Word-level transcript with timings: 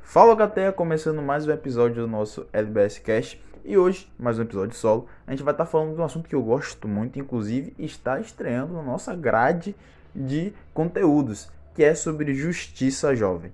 Fala 0.00 0.34
Gateia, 0.34 0.72
começando 0.72 1.22
mais 1.22 1.46
um 1.46 1.52
episódio 1.52 2.02
do 2.02 2.08
nosso 2.08 2.44
LBS 2.52 2.98
Cast 2.98 3.40
e 3.64 3.78
hoje, 3.78 4.10
mais 4.18 4.38
um 4.38 4.42
episódio 4.42 4.74
solo, 4.74 5.06
a 5.24 5.30
gente 5.30 5.44
vai 5.44 5.54
estar 5.54 5.66
falando 5.66 5.94
de 5.94 6.00
um 6.00 6.04
assunto 6.04 6.28
que 6.28 6.34
eu 6.34 6.42
gosto 6.42 6.88
muito, 6.88 7.18
inclusive 7.18 7.74
está 7.78 8.18
estreando 8.18 8.72
na 8.72 8.82
nossa 8.82 9.14
grade 9.14 9.76
de 10.12 10.52
conteúdos, 10.74 11.48
que 11.74 11.84
é 11.84 11.94
sobre 11.94 12.34
justiça 12.34 13.14
jovem. 13.14 13.52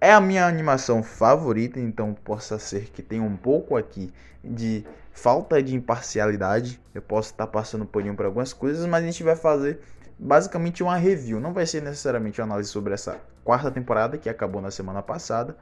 É 0.00 0.12
a 0.12 0.20
minha 0.20 0.46
animação 0.46 1.02
favorita, 1.02 1.80
então 1.80 2.14
possa 2.14 2.58
ser 2.58 2.90
que 2.90 3.02
tenha 3.02 3.22
um 3.22 3.36
pouco 3.36 3.76
aqui 3.76 4.12
de 4.44 4.84
falta 5.12 5.62
de 5.62 5.74
imparcialidade. 5.74 6.80
Eu 6.94 7.02
posso 7.02 7.32
estar 7.32 7.46
passando 7.46 7.84
paninho 7.84 8.14
para 8.14 8.26
algumas 8.26 8.52
coisas, 8.52 8.86
mas 8.86 9.02
a 9.02 9.06
gente 9.06 9.22
vai 9.22 9.36
fazer 9.36 9.80
basicamente 10.20 10.82
uma 10.82 10.96
review. 10.96 11.40
Não 11.40 11.52
vai 11.52 11.66
ser 11.66 11.82
necessariamente 11.82 12.40
uma 12.40 12.46
análise 12.46 12.68
sobre 12.68 12.92
essa 12.92 13.18
quarta 13.42 13.70
temporada 13.70 14.18
que 14.18 14.28
acabou 14.28 14.60
na 14.60 14.70
semana 14.70 15.02
passada, 15.02 15.56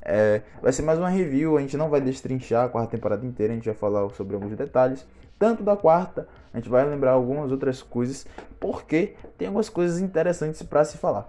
é, 0.00 0.42
vai 0.62 0.72
ser 0.72 0.82
mais 0.82 0.98
uma 0.98 1.08
review, 1.08 1.56
a 1.56 1.60
gente 1.60 1.76
não 1.76 1.88
vai 1.88 2.00
destrinchar 2.00 2.66
a 2.66 2.68
quarta 2.68 2.90
temporada 2.90 3.26
inteira, 3.26 3.52
a 3.52 3.56
gente 3.56 3.64
vai 3.64 3.74
falar 3.74 4.08
sobre 4.10 4.34
alguns 4.34 4.54
detalhes, 4.54 5.06
tanto 5.38 5.62
da 5.62 5.76
quarta, 5.76 6.28
a 6.52 6.58
gente 6.58 6.68
vai 6.68 6.84
lembrar 6.88 7.12
algumas 7.12 7.50
outras 7.50 7.82
coisas, 7.82 8.26
porque 8.60 9.14
tem 9.36 9.48
algumas 9.48 9.68
coisas 9.68 10.00
interessantes 10.00 10.62
para 10.62 10.84
se 10.84 10.98
falar. 10.98 11.28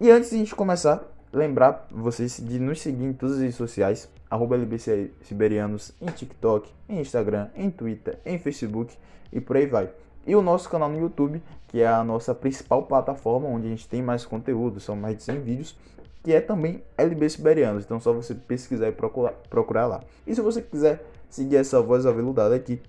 E 0.00 0.10
antes 0.10 0.30
de 0.30 0.36
a 0.36 0.38
gente 0.38 0.54
começar, 0.54 1.02
lembrar 1.32 1.86
vocês 1.90 2.38
de 2.38 2.58
nos 2.58 2.80
seguir 2.80 3.04
em 3.04 3.12
todas 3.12 3.36
as 3.36 3.42
redes 3.42 3.56
sociais, 3.56 4.08
arroba 4.30 4.54
LBC 4.54 5.10
Siberianos, 5.22 5.92
em 6.00 6.06
TikTok, 6.06 6.70
em 6.88 7.00
Instagram, 7.00 7.48
em 7.54 7.70
Twitter, 7.70 8.18
em 8.24 8.38
Facebook 8.38 8.96
e 9.32 9.40
por 9.40 9.56
aí 9.56 9.66
vai. 9.66 9.90
E 10.26 10.36
o 10.36 10.42
nosso 10.42 10.68
canal 10.68 10.88
no 10.88 11.00
YouTube, 11.00 11.42
que 11.68 11.80
é 11.80 11.86
a 11.86 12.04
nossa 12.04 12.34
principal 12.34 12.84
plataforma, 12.84 13.48
onde 13.48 13.66
a 13.66 13.70
gente 13.70 13.88
tem 13.88 14.02
mais 14.02 14.24
conteúdo, 14.24 14.78
são 14.78 14.94
mais 14.94 15.16
de 15.16 15.22
100 15.24 15.40
vídeos, 15.40 15.76
que 16.22 16.32
é 16.32 16.40
também 16.40 16.82
LB 16.96 17.28
Siberianos. 17.30 17.84
Então, 17.84 17.98
só 17.98 18.12
você 18.12 18.34
pesquisar 18.34 18.88
e 18.88 18.92
procurar, 18.92 19.32
procurar 19.50 19.86
lá. 19.86 20.00
E 20.26 20.34
se 20.34 20.40
você 20.40 20.62
quiser 20.62 21.04
seguir 21.28 21.56
essa 21.56 21.80
voz 21.80 22.06
aveludada 22.06 22.54
aqui, 22.54 22.80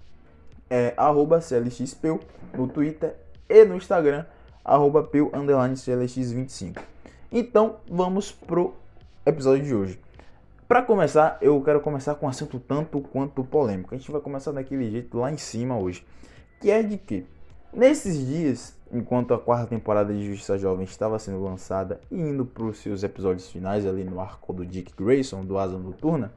é 0.70 0.94
CLXPEU 1.42 2.20
no 2.54 2.68
Twitter 2.68 3.16
e 3.50 3.66
no 3.66 3.76
Instagram, 3.76 4.26
arroba 4.64 5.04
CLX25. 5.04 6.80
Então, 7.32 7.78
vamos 7.90 8.32
pro 8.32 8.74
episódio 9.26 9.64
de 9.64 9.74
hoje. 9.74 10.00
Para 10.68 10.82
começar, 10.82 11.38
eu 11.42 11.62
quero 11.62 11.82
começar 11.82 12.16
com 12.16 12.26
um 12.26 12.30
assunto 12.30 12.60
tanto 12.60 13.02
quanto 13.02 13.44
polêmico. 13.44 13.94
A 13.94 13.98
gente 13.98 14.12
vai 14.12 14.22
começar 14.22 14.52
daquele 14.52 14.90
jeito 14.90 15.18
lá 15.18 15.32
em 15.32 15.38
cima 15.38 15.78
hoje. 15.78 16.06
Que 16.64 16.72
é 16.72 16.82
de 16.82 16.98
que, 16.98 17.26
nesses 17.74 18.26
dias, 18.26 18.74
enquanto 18.90 19.34
a 19.34 19.38
quarta 19.38 19.68
temporada 19.68 20.14
de 20.14 20.26
Justiça 20.26 20.58
Jovem 20.58 20.86
estava 20.86 21.20
sendo 21.20 21.44
lançada 21.44 22.00
e 22.10 22.18
indo 22.18 22.46
para 22.46 22.64
os 22.64 22.78
seus 22.78 23.04
episódios 23.04 23.50
finais 23.52 23.86
ali 23.86 24.06
no 24.06 24.22
arco 24.22 24.54
do 24.54 24.66
Dick 24.66 24.94
Grayson, 24.96 25.44
do 25.44 25.58
Asa 25.58 25.78
Noturna, 25.78 26.32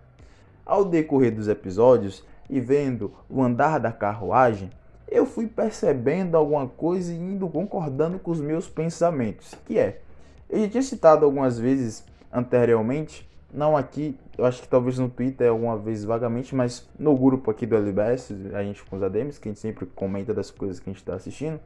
ao 0.65 0.85
decorrer 0.85 1.33
dos 1.33 1.47
episódios 1.47 2.25
e 2.51 2.59
vendo 2.59 3.13
o 3.31 3.41
andar 3.41 3.79
da 3.79 3.93
carruagem, 3.93 4.69
eu 5.07 5.27
fui 5.27 5.47
percebendo 5.47 6.37
alguma 6.37 6.67
coisa 6.67 7.13
e 7.13 7.17
indo 7.17 7.49
concordando 7.49 8.19
com 8.19 8.33
os 8.33 8.41
meus 8.41 8.69
pensamentos, 8.69 9.55
que 9.65 9.79
é, 9.79 10.01
eu 10.51 10.59
já 10.63 10.69
tinha 10.69 10.83
citado 10.83 11.25
algumas 11.25 11.57
vezes 11.57 12.05
anteriormente, 12.33 13.31
não 13.57 13.77
aqui, 13.77 14.19
eu 14.37 14.45
acho 14.45 14.63
que 14.63 14.69
talvez 14.69 14.99
no 14.99 15.09
Twitter 15.09 15.49
alguma 15.49 15.79
vez 15.79 16.05
vagamente, 16.05 16.55
mas 16.55 16.87
no 16.99 17.17
grupo 17.17 17.51
aqui 17.51 17.65
do 17.65 17.75
LBS, 17.75 18.33
a 18.53 18.63
gente 18.63 18.85
com 18.85 18.97
os 18.97 19.03
ADMs, 19.03 19.41
que 19.41 19.49
a 19.49 19.51
gente 19.51 19.61
sempre 19.61 19.87
comenta 19.87 20.35
das 20.35 20.51
coisas 20.51 20.79
que 20.79 20.91
a 20.91 20.93
gente 20.93 21.01
está 21.01 21.15
assistindo, 21.15 21.59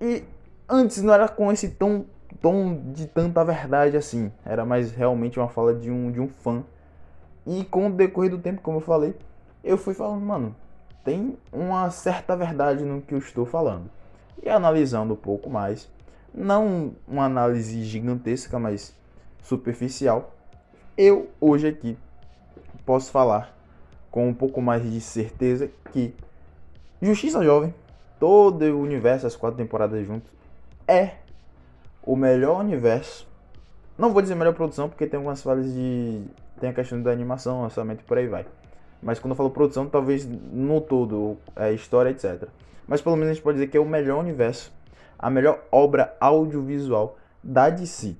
e 0.00 0.24
antes 0.68 1.02
não 1.02 1.12
era 1.12 1.28
com 1.28 1.52
esse 1.52 1.70
tom, 1.70 2.04
tom 2.40 2.92
de 2.92 3.06
tanta 3.06 3.44
verdade 3.44 3.96
assim. 3.96 4.32
Era 4.44 4.64
mais 4.64 4.92
realmente 4.92 5.38
uma 5.38 5.48
fala 5.48 5.74
de 5.74 5.90
um, 5.90 6.10
de 6.10 6.20
um 6.20 6.28
fã. 6.28 6.62
E 7.46 7.64
com 7.64 7.88
o 7.88 7.92
decorrer 7.92 8.30
do 8.30 8.38
tempo, 8.38 8.60
como 8.60 8.78
eu 8.78 8.82
falei, 8.82 9.16
eu 9.64 9.76
fui 9.76 9.94
falando, 9.94 10.24
mano, 10.24 10.54
tem 11.04 11.36
uma 11.52 11.90
certa 11.90 12.36
verdade 12.36 12.84
no 12.84 13.00
que 13.02 13.14
eu 13.14 13.18
estou 13.18 13.44
falando. 13.44 13.90
E 14.42 14.48
analisando 14.48 15.14
um 15.14 15.16
pouco 15.16 15.50
mais, 15.50 15.90
não 16.32 16.92
uma 17.08 17.24
análise 17.24 17.82
gigantesca, 17.82 18.58
mas 18.58 18.94
superficial, 19.42 20.34
eu 20.98 21.30
hoje 21.40 21.68
aqui 21.68 21.96
posso 22.84 23.12
falar 23.12 23.56
com 24.10 24.28
um 24.28 24.34
pouco 24.34 24.60
mais 24.60 24.82
de 24.82 25.00
certeza 25.00 25.70
que 25.92 26.12
Justiça 27.00 27.44
Jovem 27.44 27.72
todo 28.18 28.64
o 28.64 28.80
universo, 28.80 29.24
as 29.24 29.36
quatro 29.36 29.56
temporadas 29.56 30.04
juntos, 30.04 30.28
é 30.88 31.12
o 32.02 32.16
melhor 32.16 32.58
universo. 32.58 33.28
Não 33.96 34.12
vou 34.12 34.20
dizer 34.20 34.34
melhor 34.34 34.54
produção, 34.54 34.88
porque 34.88 35.06
tem 35.06 35.18
algumas 35.18 35.40
falhas 35.40 35.72
de. 35.72 36.20
Tem 36.58 36.70
a 36.70 36.72
questão 36.72 37.00
da 37.00 37.12
animação, 37.12 37.62
orçamento 37.62 38.00
e 38.00 38.04
por 38.04 38.18
aí 38.18 38.26
vai. 38.26 38.44
Mas 39.00 39.20
quando 39.20 39.30
eu 39.30 39.36
falo 39.36 39.50
produção, 39.50 39.88
talvez 39.88 40.26
no 40.26 40.80
todo, 40.80 41.36
é, 41.54 41.72
história, 41.72 42.10
etc. 42.10 42.48
Mas 42.88 43.00
pelo 43.00 43.14
menos 43.14 43.30
a 43.30 43.34
gente 43.34 43.42
pode 43.42 43.58
dizer 43.58 43.68
que 43.68 43.76
é 43.76 43.80
o 43.80 43.84
melhor 43.84 44.18
universo, 44.18 44.72
a 45.16 45.30
melhor 45.30 45.62
obra 45.70 46.16
audiovisual 46.18 47.16
da 47.40 47.70
DC. 47.70 48.16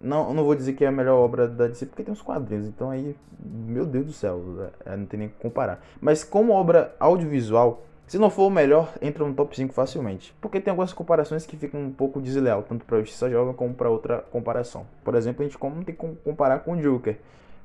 Não, 0.00 0.34
não 0.34 0.44
vou 0.44 0.54
dizer 0.54 0.74
que 0.74 0.84
é 0.84 0.88
a 0.88 0.92
melhor 0.92 1.16
obra 1.18 1.48
da 1.48 1.66
DC, 1.66 1.86
porque 1.86 2.02
tem 2.02 2.12
uns 2.12 2.20
quadrinhos, 2.20 2.68
então 2.68 2.90
aí, 2.90 3.16
meu 3.40 3.86
Deus 3.86 4.06
do 4.06 4.12
céu, 4.12 4.70
é, 4.84 4.94
não 4.94 5.06
tem 5.06 5.20
nem 5.20 5.28
que 5.28 5.36
comparar. 5.36 5.82
Mas 6.00 6.22
como 6.22 6.52
obra 6.52 6.94
audiovisual, 7.00 7.82
se 8.06 8.18
não 8.18 8.30
for 8.30 8.46
o 8.46 8.50
melhor, 8.50 8.92
entra 9.02 9.26
no 9.26 9.34
top 9.34 9.56
5 9.56 9.74
facilmente. 9.74 10.32
Porque 10.40 10.60
tem 10.60 10.70
algumas 10.70 10.92
comparações 10.92 11.44
que 11.44 11.56
ficam 11.56 11.80
um 11.80 11.90
pouco 11.90 12.20
desleal, 12.20 12.62
tanto 12.62 12.84
para 12.84 13.00
Justiça 13.00 13.28
Jovem 13.28 13.52
como 13.52 13.74
para 13.74 13.90
outra 13.90 14.18
comparação. 14.30 14.86
Por 15.02 15.16
exemplo, 15.16 15.44
a 15.44 15.48
gente 15.48 15.60
não 15.60 15.82
tem 15.82 15.94
como 15.94 16.14
comparar 16.16 16.60
com 16.60 16.74
o 16.74 16.80
Joker. 16.80 17.18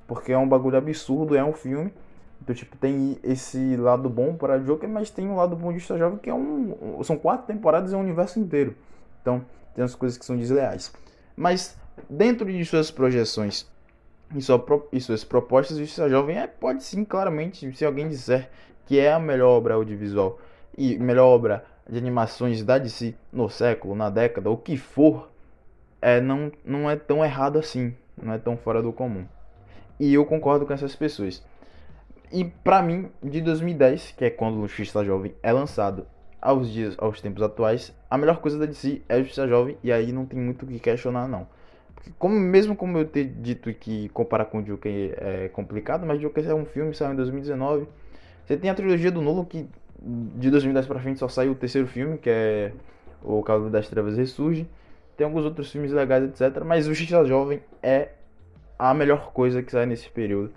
Porque 0.07 0.31
é 0.31 0.37
um 0.37 0.47
bagulho 0.47 0.77
absurdo, 0.77 1.35
é 1.35 1.43
um 1.43 1.53
filme. 1.53 1.93
Então, 2.41 2.55
tipo, 2.55 2.75
tem 2.75 3.19
esse 3.23 3.75
lado 3.75 4.09
bom 4.09 4.33
para 4.33 4.57
Joker, 4.57 4.89
mas 4.89 5.11
tem 5.11 5.27
um 5.29 5.35
lado 5.35 5.55
bom 5.55 5.67
de 5.67 5.75
Justiça 5.75 5.99
Jovem 5.99 6.17
que 6.17 6.29
é 6.29 6.33
um. 6.33 7.03
São 7.03 7.17
quatro 7.17 7.45
temporadas 7.45 7.91
e 7.91 7.93
é 7.93 7.97
um 7.97 8.01
universo 8.01 8.39
inteiro. 8.39 8.75
Então, 9.21 9.45
tem 9.75 9.83
as 9.83 9.93
coisas 9.93 10.17
que 10.17 10.25
são 10.25 10.35
desleais. 10.35 10.91
Mas, 11.35 11.77
dentro 12.09 12.51
de 12.51 12.63
suas 12.65 12.91
projeções 12.91 13.69
e, 14.35 14.41
sua, 14.41 14.63
e 14.91 14.99
suas 14.99 15.23
propostas, 15.23 15.77
Justiça 15.77 16.09
Jovem 16.09 16.37
é, 16.37 16.47
pode 16.47 16.83
sim, 16.83 17.03
claramente, 17.03 17.71
se 17.75 17.85
alguém 17.85 18.07
disser 18.07 18.49
que 18.85 18.99
é 18.99 19.11
a 19.11 19.19
melhor 19.19 19.49
obra 19.49 19.75
audiovisual 19.75 20.39
e 20.77 20.97
melhor 20.97 21.27
obra 21.27 21.65
de 21.87 21.97
animações 21.97 22.63
da 22.63 22.77
DC 22.77 23.15
no 23.31 23.49
século, 23.49 23.95
na 23.95 24.09
década, 24.09 24.49
o 24.49 24.57
que 24.57 24.77
for, 24.77 25.29
é, 26.01 26.21
não, 26.21 26.51
não 26.63 26.89
é 26.89 26.95
tão 26.95 27.23
errado 27.23 27.59
assim, 27.59 27.95
não 28.21 28.33
é 28.33 28.37
tão 28.37 28.57
fora 28.57 28.81
do 28.81 28.93
comum. 28.93 29.25
E 29.99 30.13
eu 30.13 30.25
concordo 30.25 30.65
com 30.65 30.73
essas 30.73 30.95
pessoas. 30.95 31.43
E 32.31 32.45
para 32.45 32.81
mim, 32.81 33.11
de 33.21 33.41
2010, 33.41 34.13
que 34.17 34.25
é 34.25 34.29
quando 34.29 34.59
o 34.59 34.67
Justiça 34.67 35.03
Jovem 35.03 35.35
é 35.43 35.51
lançado, 35.51 36.07
aos 36.41 36.71
dias, 36.71 36.95
aos 36.97 37.21
tempos 37.21 37.43
atuais, 37.43 37.93
a 38.09 38.17
melhor 38.17 38.39
coisa 38.39 38.57
da 38.57 38.65
DC 38.65 39.03
é 39.07 39.19
Justiça 39.19 39.47
Jovem 39.47 39.77
e 39.83 39.91
aí 39.91 40.11
não 40.11 40.25
tem 40.25 40.39
muito 40.39 40.63
o 40.63 40.67
que 40.67 40.79
questionar 40.79 41.27
não. 41.27 41.47
Como 42.17 42.35
mesmo 42.39 42.75
como 42.75 42.97
eu 42.97 43.05
ter 43.05 43.25
dito 43.25 43.73
que 43.73 44.09
comparar 44.09 44.45
com 44.45 44.59
o 44.59 44.63
Joker 44.63 45.13
é 45.17 45.49
complicado, 45.49 46.05
mas 46.05 46.19
Joker 46.19 46.47
é 46.47 46.53
um 46.53 46.65
filme 46.65 46.93
saiu 46.93 47.13
em 47.13 47.15
2019 47.15 47.87
você 48.51 48.57
tem 48.57 48.69
a 48.69 48.75
trilogia 48.75 49.09
do 49.09 49.21
Nolan 49.21 49.45
que 49.45 49.65
de 50.01 50.49
2010 50.49 50.85
pra 50.85 50.99
frente 50.99 51.19
só 51.19 51.29
saiu 51.29 51.53
o 51.53 51.55
terceiro 51.55 51.87
filme, 51.87 52.17
que 52.17 52.29
é 52.29 52.73
O 53.23 53.41
Cavaleiro 53.43 53.71
das 53.71 53.87
Trevas 53.87 54.17
Ressurge. 54.17 54.67
Tem 55.15 55.25
alguns 55.25 55.45
outros 55.45 55.71
filmes 55.71 55.91
legais, 55.91 56.23
etc. 56.25 56.63
Mas 56.65 56.85
o 56.85 56.93
Justiça 56.93 57.23
Jovem 57.23 57.61
é 57.81 58.09
a 58.77 58.93
melhor 58.93 59.31
coisa 59.31 59.61
que 59.61 59.71
sai 59.71 59.85
nesse 59.85 60.09
período. 60.09 60.51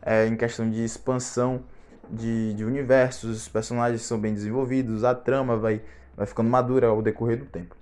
É, 0.00 0.26
em 0.26 0.36
questão 0.36 0.70
de 0.70 0.84
expansão 0.84 1.62
de, 2.08 2.54
de 2.54 2.64
universos, 2.64 3.38
os 3.38 3.48
personagens 3.48 4.02
são 4.02 4.20
bem 4.20 4.34
desenvolvidos, 4.34 5.02
a 5.02 5.14
trama 5.14 5.56
vai, 5.56 5.80
vai 6.16 6.26
ficando 6.26 6.48
madura 6.48 6.88
ao 6.88 7.02
decorrer 7.02 7.38
do 7.38 7.46
tempo. 7.46 7.74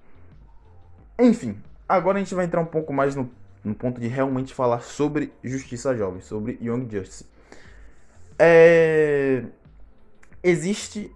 Enfim, 1.19 1.59
agora 1.91 2.19
a 2.19 2.21
gente 2.21 2.35
vai 2.35 2.45
entrar 2.45 2.61
um 2.61 2.67
pouco 2.67 2.93
mais 2.93 3.17
no, 3.17 3.29
no 3.65 3.75
ponto 3.75 4.01
de 4.01 4.07
realmente 4.07 4.55
falar 4.55 4.81
sobre 4.81 5.33
Justiça 5.43 5.95
Jovem, 5.97 6.21
sobre 6.21 6.59
Young 6.63 6.89
Justice. 6.91 7.27
É... 8.39 9.45
Existe 10.43 11.15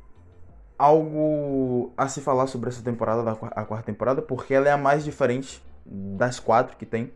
algo 0.77 1.93
a 1.97 2.09
se 2.09 2.21
falar 2.21 2.47
sobre 2.47 2.69
essa 2.69 2.83
temporada, 2.83 3.31
a 3.31 3.65
quarta 3.65 3.87
temporada, 3.87 4.21
porque 4.21 4.53
ela 4.53 4.69
é 4.69 4.73
a 4.73 4.77
mais 4.77 5.05
diferente 5.05 5.63
das 5.87 6.41
quatro 6.41 6.77
que 6.77 6.85
tem. 6.85 7.13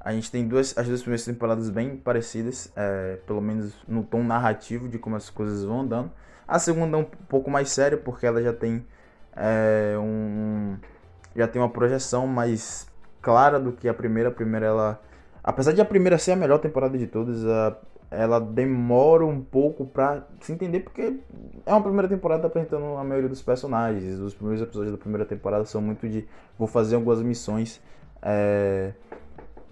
A 0.00 0.12
gente 0.12 0.30
tem 0.30 0.46
duas, 0.46 0.76
as 0.78 0.86
duas 0.86 1.00
primeiras 1.00 1.24
temporadas 1.24 1.68
bem 1.70 1.96
parecidas, 1.96 2.70
é, 2.76 3.16
pelo 3.26 3.40
menos 3.40 3.74
no 3.88 4.04
tom 4.04 4.22
narrativo 4.22 4.88
de 4.88 4.98
como 4.98 5.16
as 5.16 5.28
coisas 5.28 5.64
vão 5.64 5.80
andando. 5.80 6.10
A 6.46 6.58
segunda 6.58 6.96
é 6.96 7.00
um 7.00 7.04
pouco 7.04 7.50
mais 7.50 7.70
séria, 7.70 7.98
porque 7.98 8.26
ela 8.26 8.42
já 8.42 8.52
tem 8.52 8.86
é, 9.34 9.96
um, 9.98 10.76
já 11.34 11.48
tem 11.48 11.60
uma 11.60 11.68
projeção 11.68 12.26
mais 12.26 12.86
clara 13.20 13.58
do 13.58 13.72
que 13.72 13.88
a 13.88 13.94
primeira. 13.94 14.28
A 14.28 14.32
primeira 14.32 14.66
ela, 14.66 15.02
apesar 15.42 15.72
de 15.72 15.80
a 15.80 15.84
primeira 15.84 16.18
ser 16.18 16.32
a 16.32 16.36
melhor 16.36 16.58
temporada 16.58 16.96
de 16.96 17.06
todas, 17.06 17.44
a 17.44 17.76
ela 18.16 18.40
demora 18.40 19.26
um 19.26 19.40
pouco 19.40 19.84
pra 19.84 20.26
se 20.40 20.52
entender, 20.52 20.80
porque 20.80 21.14
é 21.66 21.72
uma 21.72 21.82
primeira 21.82 22.08
temporada 22.08 22.46
apresentando 22.46 22.96
a 22.96 23.04
maioria 23.04 23.28
dos 23.28 23.42
personagens. 23.42 24.18
Os 24.20 24.34
primeiros 24.34 24.62
episódios 24.62 24.92
da 24.92 24.98
primeira 24.98 25.24
temporada 25.24 25.64
são 25.64 25.80
muito 25.80 26.08
de 26.08 26.26
vou 26.58 26.68
fazer 26.68 26.94
algumas 26.94 27.20
missões 27.20 27.80
é, 28.22 28.92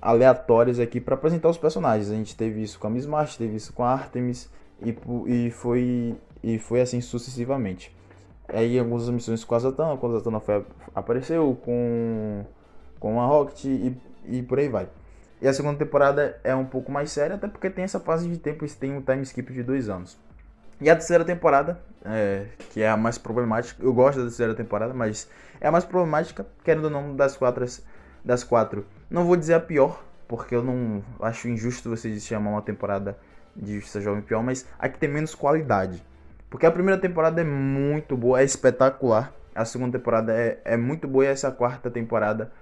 aleatórias 0.00 0.79
aqui 0.79 1.00
para 1.00 1.15
apresentar 1.15 1.49
os 1.49 1.58
personagens. 1.58 2.11
A 2.11 2.15
gente 2.15 2.37
teve 2.37 2.62
isso 2.62 2.79
com 2.79 2.87
a 2.87 2.91
Miss 2.91 3.06
March, 3.06 3.37
teve 3.37 3.56
isso 3.56 3.73
com 3.73 3.85
a 3.85 3.93
Artemis 3.93 4.50
e, 4.81 4.97
e, 5.26 5.50
foi, 5.50 6.17
e 6.43 6.58
foi 6.58 6.81
assim 6.81 7.00
sucessivamente. 7.00 7.94
Aí 8.53 8.79
algumas 8.79 9.09
missões 9.09 9.43
com 9.45 9.55
a 9.55 9.59
Zatanna, 9.59 9.97
quando 9.97 10.17
a 10.17 10.19
Zatanna 10.19 10.41
foi, 10.41 10.65
apareceu, 10.95 11.59
com, 11.65 12.45
com 13.01 13.21
a 13.21 13.27
Rocket 13.27 13.65
e, 13.65 13.97
e 14.27 14.43
por 14.43 14.59
aí 14.59 14.69
vai. 14.69 14.89
E 15.41 15.49
a 15.49 15.53
segunda 15.53 15.79
temporada 15.79 16.39
é 16.45 16.55
um 16.55 16.65
pouco 16.65 16.93
mais 16.93 17.11
séria, 17.11 17.37
até 17.37 17.49
porque 17.49 17.71
tem 17.71 17.83
essa 17.83 17.99
fase 17.99 18.29
de 18.29 18.39
tempo, 18.39 18.65
tem 18.79 18.97
um 18.97 19.01
time 19.01 19.23
skip 19.23 19.53
de 19.53 19.63
dois 19.63 19.89
anos. 19.89 20.17
E 20.81 20.91
a 20.91 20.95
terceira 20.95 21.25
temporada, 21.25 21.81
é, 22.05 22.47
que 22.71 22.83
é 22.83 22.89
a 22.89 22.97
mais 22.97 23.17
problemática, 23.17 23.83
eu 23.83 23.93
gosto 23.93 24.19
da 24.19 24.25
terceira 24.25 24.55
temporada, 24.55 24.93
mas 24.93 25.29
é 25.61 25.67
a 25.67 25.73
mais 25.73 25.85
problemática, 25.85 26.47
querendo 26.63 26.85
ou 26.85 26.91
não, 26.91 27.17
das 27.17 27.37
quatro, 27.37 27.65
das 28.25 28.45
quatro. 28.45 28.87
Não 29.09 29.25
vou 29.25 29.37
dizer 29.37 29.55
a 29.55 29.61
pior, 29.61 30.05
porque 30.29 30.55
eu 30.55 30.63
não 30.63 31.03
acho 31.21 31.49
injusto 31.49 31.89
vocês 31.89 32.23
chamar 32.25 32.51
uma 32.51 32.63
temporada 32.63 33.19
de 33.57 33.77
Justiça 33.77 34.01
Jovem 34.01 34.23
pior, 34.23 34.43
mas 34.43 34.67
a 34.79 34.89
que 34.89 34.99
tem 34.99 35.09
menos 35.09 35.35
qualidade. 35.35 36.03
Porque 36.53 36.67
a 36.67 36.71
primeira 36.71 37.01
temporada 37.01 37.41
é 37.41 37.45
muito 37.45 38.15
boa, 38.15 38.39
é 38.39 38.45
espetacular. 38.45 39.33
A 39.55 39.65
segunda 39.65 39.99
temporada 39.99 40.35
é, 40.35 40.61
é 40.67 40.77
muito 40.77 41.09
boa 41.09 41.25
e 41.25 41.29
essa 41.29 41.51
quarta 41.51 41.91
temporada 41.91 42.53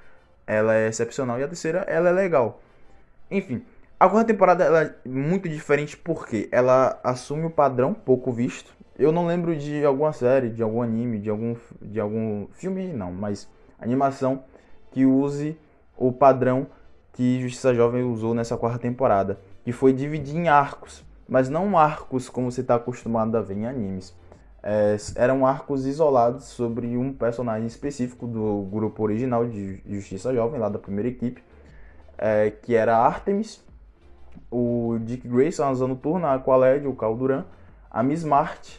ela 0.46 0.76
é 0.76 0.86
excepcional. 0.86 1.40
E 1.40 1.42
a 1.42 1.48
terceira, 1.48 1.80
ela 1.88 2.08
é 2.08 2.12
legal. 2.12 2.62
Enfim, 3.28 3.64
a 3.98 4.08
quarta 4.08 4.32
temporada 4.32 4.62
ela 4.62 4.82
é 4.84 4.94
muito 5.04 5.48
diferente 5.48 5.96
porque 5.96 6.48
ela 6.52 7.00
assume 7.02 7.46
o 7.46 7.50
padrão 7.50 7.92
pouco 7.92 8.30
visto. 8.30 8.72
Eu 8.96 9.10
não 9.10 9.26
lembro 9.26 9.56
de 9.56 9.84
alguma 9.84 10.12
série, 10.12 10.50
de 10.50 10.62
algum 10.62 10.82
anime, 10.82 11.18
de 11.18 11.28
algum, 11.28 11.56
de 11.82 11.98
algum 11.98 12.46
filme, 12.52 12.92
não, 12.92 13.10
mas 13.10 13.48
animação 13.76 14.44
que 14.92 15.04
use 15.04 15.58
o 15.96 16.12
padrão 16.12 16.68
que 17.12 17.40
Justiça 17.40 17.74
Jovem 17.74 18.04
usou 18.04 18.34
nessa 18.34 18.56
quarta 18.56 18.78
temporada, 18.78 19.40
que 19.64 19.72
foi 19.72 19.92
dividir 19.92 20.36
em 20.36 20.48
arcos, 20.48 21.04
mas 21.30 21.48
não 21.48 21.78
arcos 21.78 22.28
como 22.28 22.50
você 22.50 22.60
está 22.60 22.74
acostumado 22.74 23.36
a 23.36 23.40
ver 23.40 23.56
em 23.56 23.64
animes. 23.64 24.12
É, 24.62 24.96
eram 25.14 25.46
arcos 25.46 25.86
isolados 25.86 26.44
sobre 26.46 26.96
um 26.96 27.12
personagem 27.12 27.68
específico 27.68 28.26
do 28.26 28.68
grupo 28.70 29.02
original 29.04 29.46
de 29.46 29.80
Justiça 29.88 30.34
Jovem, 30.34 30.60
lá 30.60 30.68
da 30.68 30.78
primeira 30.78 31.08
equipe, 31.08 31.42
é, 32.18 32.50
que 32.50 32.74
era 32.74 32.98
Artemis, 32.98 33.64
o 34.50 34.98
Dick 35.02 35.26
Grayson, 35.26 35.62
a 35.62 35.68
Asa 35.68 35.86
Noturna, 35.86 36.28
a 36.28 36.34
Aqualed, 36.34 36.86
o 36.86 36.94
Calduran, 36.94 37.44
a 37.88 38.02
Miss 38.02 38.24
Mart, 38.24 38.78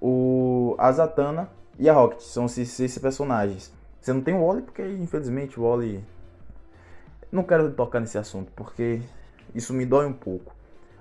o 0.00 0.74
Azatana 0.78 1.48
e 1.78 1.88
a 1.88 1.92
Rocket. 1.92 2.20
São 2.20 2.46
esses 2.46 2.98
personagens. 2.98 3.72
Você 4.00 4.12
não 4.12 4.20
tem 4.20 4.34
o 4.34 4.44
Wally 4.44 4.62
porque, 4.62 4.82
infelizmente, 4.82 5.58
o 5.58 5.62
Wally... 5.62 6.04
Não 7.30 7.44
quero 7.44 7.72
tocar 7.72 8.00
nesse 8.00 8.18
assunto 8.18 8.52
porque 8.54 9.00
isso 9.54 9.72
me 9.72 9.86
dói 9.86 10.04
um 10.04 10.12
pouco. 10.12 10.52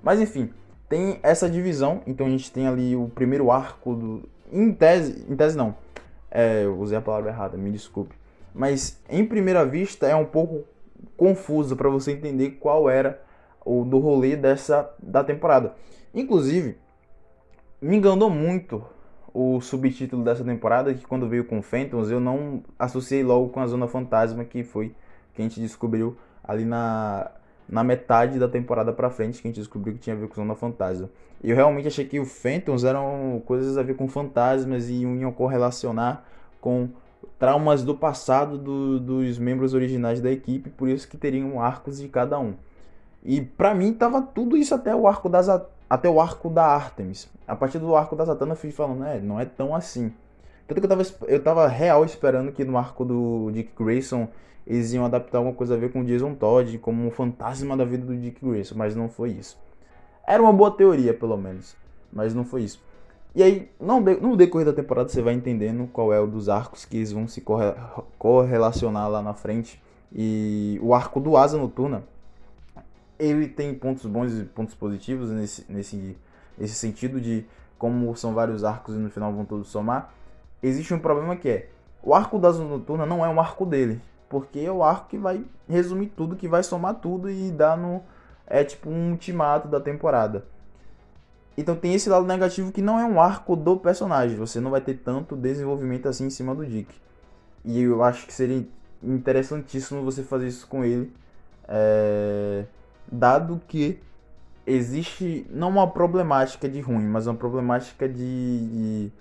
Mas, 0.02 0.22
enfim, 0.22 0.54
tem 0.92 1.20
essa 1.24 1.50
divisão. 1.50 2.02
Então, 2.06 2.28
a 2.28 2.30
gente 2.30 2.52
tem 2.52 2.68
ali 2.68 2.98
o 2.98 3.08
primeiro 3.08 3.50
arco 3.50 3.96
do... 3.96 4.30
Em 4.52 4.74
tese, 4.74 5.26
em 5.30 5.36
tese 5.38 5.56
não. 5.58 5.74
É, 6.30 6.66
eu 6.66 6.78
usei 6.78 6.98
a 6.98 7.02
palavra 7.02 7.32
errada, 7.32 7.58
me 7.58 7.72
desculpe. 7.72 8.14
Mas, 8.54 9.02
em 9.10 9.26
primeira 9.26 9.66
vista, 9.66 10.06
é 10.06 10.16
um 10.16 10.26
pouco 10.26 10.66
confuso 11.16 11.78
para 11.78 11.90
você 11.90 12.12
entender 12.12 12.58
qual 12.60 12.90
era 12.90 13.24
o 13.66 13.86
do 13.86 14.00
rolê 14.00 14.36
dessa 14.36 14.94
da 15.02 15.24
temporada. 15.24 15.76
Inclusive, 16.14 16.78
me 17.82 17.96
enganou 17.96 18.30
muito 18.30 18.84
o 19.34 19.62
subtítulo 19.62 20.26
dessa 20.26 20.44
temporada, 20.44 20.94
que 20.94 21.08
quando 21.08 21.30
veio 21.30 21.46
com 21.46 21.62
Phantoms, 21.62 22.12
eu 22.12 22.20
não 22.20 22.62
associei 22.78 23.24
logo 23.24 23.48
com 23.48 23.62
a 23.62 23.68
Zona 23.68 23.88
Fantasma, 23.88 24.44
que 24.44 24.62
foi 24.62 24.94
que 25.34 25.42
a 25.42 25.44
gente 25.44 25.62
descobriu 25.62 26.18
ali 26.44 26.66
na, 26.66 27.32
na 27.72 27.84
metade 27.84 28.38
da 28.38 28.50
temporada 28.50 28.92
pra 28.92 29.10
frente, 29.10 29.42
que 29.42 29.48
a 29.48 29.50
gente 29.50 29.60
descobriu 29.60 29.94
que 29.94 30.02
tinha 30.02 30.16
a 30.16 30.20
ver 30.20 30.28
com 30.28 30.36
Zona 30.36 30.54
Fantasma. 30.54 31.10
E 31.42 31.50
eu 31.50 31.56
realmente 31.56 31.88
achei 31.88 32.06
que 32.06 32.20
o 32.20 32.26
Phantoms 32.26 32.84
eram 32.84 33.42
coisas 33.46 33.78
a 33.78 33.82
ver 33.82 33.96
com 33.96 34.08
fantasmas 34.08 34.90
e 34.90 35.04
iam 35.04 35.32
correlacionar 35.32 36.24
com 36.60 36.90
traumas 37.40 37.82
do 37.82 37.96
passado 37.96 38.58
do, 38.58 39.00
dos 39.00 39.40
membros 39.40 39.74
originais 39.74 40.22
da 40.22 40.30
equipe, 40.30 40.70
por 40.70 40.90
isso 40.90 41.08
que 41.08 41.18
teriam 41.18 41.60
arcos 41.60 42.00
de 42.00 42.08
cada 42.08 42.38
um. 42.38 42.54
E 43.24 43.42
para 43.42 43.74
mim 43.74 43.94
tava 43.94 44.22
tudo 44.22 44.58
isso 44.58 44.76
até 44.76 44.96
o 44.96 45.08
arco 45.08 45.30
das 45.30 45.48
até 45.90 46.10
o 46.10 46.22
arco 46.22 46.50
da 46.50 46.66
Artemis. 46.66 47.30
A 47.48 47.56
partir 47.56 47.80
do 47.80 47.96
arco 47.96 48.16
da 48.16 48.26
Zatanna 48.26 48.54
eu 48.54 48.56
fui 48.56 48.72
falando, 48.72 49.04
é, 49.04 49.20
não 49.20 49.40
é 49.40 49.46
tão 49.46 49.76
assim. 49.76 50.14
Tanto 50.72 50.80
que 50.80 50.86
eu 50.86 50.90
tava, 50.90 51.04
eu 51.28 51.44
tava 51.44 51.68
real 51.68 52.06
esperando 52.06 52.52
que 52.54 52.64
no 52.64 52.78
arco 52.78 53.04
do 53.04 53.52
Dick 53.52 53.72
Grayson 53.78 54.30
eles 54.66 54.94
iam 54.94 55.04
adaptar 55.04 55.40
alguma 55.40 55.54
coisa 55.54 55.74
a 55.74 55.78
ver 55.78 55.92
com 55.92 56.02
Jason 56.06 56.34
Todd, 56.34 56.78
como 56.78 57.06
um 57.06 57.12
fantasma 57.12 57.76
da 57.76 57.84
vida 57.84 58.06
do 58.06 58.16
Dick 58.16 58.40
Grayson, 58.42 58.76
mas 58.76 58.96
não 58.96 59.10
foi 59.10 59.32
isso. 59.32 59.58
Era 60.26 60.42
uma 60.42 60.54
boa 60.54 60.72
teoria, 60.72 61.14
pelo 61.14 61.36
menos, 61.36 61.76
mas 62.14 62.34
não 62.34 62.46
foi 62.46 62.64
isso. 62.64 62.82
E 63.36 63.44
aí, 63.44 63.70
no 63.82 64.38
decorrer 64.38 64.66
da 64.66 64.72
temporada, 64.72 65.10
você 65.10 65.22
vai 65.22 65.34
entendendo 65.34 65.90
qual 65.92 66.14
é 66.14 66.22
o 66.22 66.28
dos 66.28 66.48
arcos 66.48 66.86
que 66.86 66.98
eles 66.98 67.12
vão 67.12 67.28
se 67.28 67.44
correlacionar 68.18 69.10
lá 69.10 69.22
na 69.22 69.34
frente. 69.34 69.82
E 70.14 70.80
o 70.82 70.94
arco 70.94 71.20
do 71.20 71.36
Asa 71.36 71.58
Noturna, 71.58 72.04
ele 73.20 73.50
tem 73.50 73.74
pontos 73.74 74.06
bons 74.06 74.34
e 74.34 74.44
pontos 74.46 74.74
positivos 74.74 75.30
nesse, 75.32 75.66
nesse, 75.70 76.18
nesse 76.58 76.76
sentido 76.76 77.20
de 77.20 77.46
como 77.78 78.16
são 78.16 78.34
vários 78.34 78.64
arcos 78.64 78.96
e 78.96 78.98
no 78.98 79.10
final 79.10 79.34
vão 79.34 79.44
todos 79.44 79.68
somar. 79.68 80.14
Existe 80.62 80.94
um 80.94 81.00
problema 81.00 81.36
que 81.36 81.50
é, 81.50 81.70
o 82.04 82.14
arco 82.14 82.38
da 82.38 82.50
Asa 82.50 82.64
Noturna 82.64 83.06
não 83.06 83.26
é 83.26 83.30
um 83.30 83.40
arco 83.40 83.66
dele, 83.66 84.02
porque 84.30 84.60
é 84.60 84.72
o 84.72 84.84
arco 84.84 85.10
que 85.10 85.18
vai 85.18 85.44
resumir 85.68 86.08
tudo, 86.08 86.36
que 86.36 86.48
vai 86.48 86.64
somar 86.64 86.96
tudo 86.96 87.30
e 87.30 87.52
dar 87.52 87.78
no... 87.78 88.02
é 88.46 88.64
tipo 88.64 88.90
um 88.90 89.12
ultimato 89.12 89.68
da 89.68 89.80
temporada. 89.80 90.46
Então 91.58 91.76
tem 91.76 91.94
esse 91.94 92.10
lado 92.10 92.26
negativo 92.26 92.72
que 92.72 92.82
não 92.82 93.00
é 93.00 93.06
um 93.06 93.20
arco 93.20 93.56
do 93.56 93.78
personagem. 93.78 94.38
Você 94.38 94.60
não 94.60 94.72
vai 94.72 94.82
ter 94.82 94.96
tanto 94.96 95.36
desenvolvimento 95.36 96.08
assim 96.08 96.26
em 96.26 96.30
cima 96.30 96.56
do 96.56 96.66
Dick. 96.66 96.94
E 97.64 97.82
eu 97.82 98.04
acho 98.04 98.26
que 98.26 98.34
seria 98.34 98.66
interessantíssimo 99.04 100.04
você 100.04 100.24
fazer 100.24 100.48
isso 100.48 100.68
com 100.68 100.84
ele. 100.84 101.12
É... 101.68 102.66
Dado 103.12 103.62
que 103.68 104.00
existe 104.66 105.46
não 105.50 105.70
uma 105.70 105.88
problemática 105.88 106.70
de 106.70 106.80
ruim, 106.80 107.06
mas 107.06 107.28
uma 107.28 107.36
problemática 107.36 108.08
de, 108.08 108.14
de, 108.16 109.12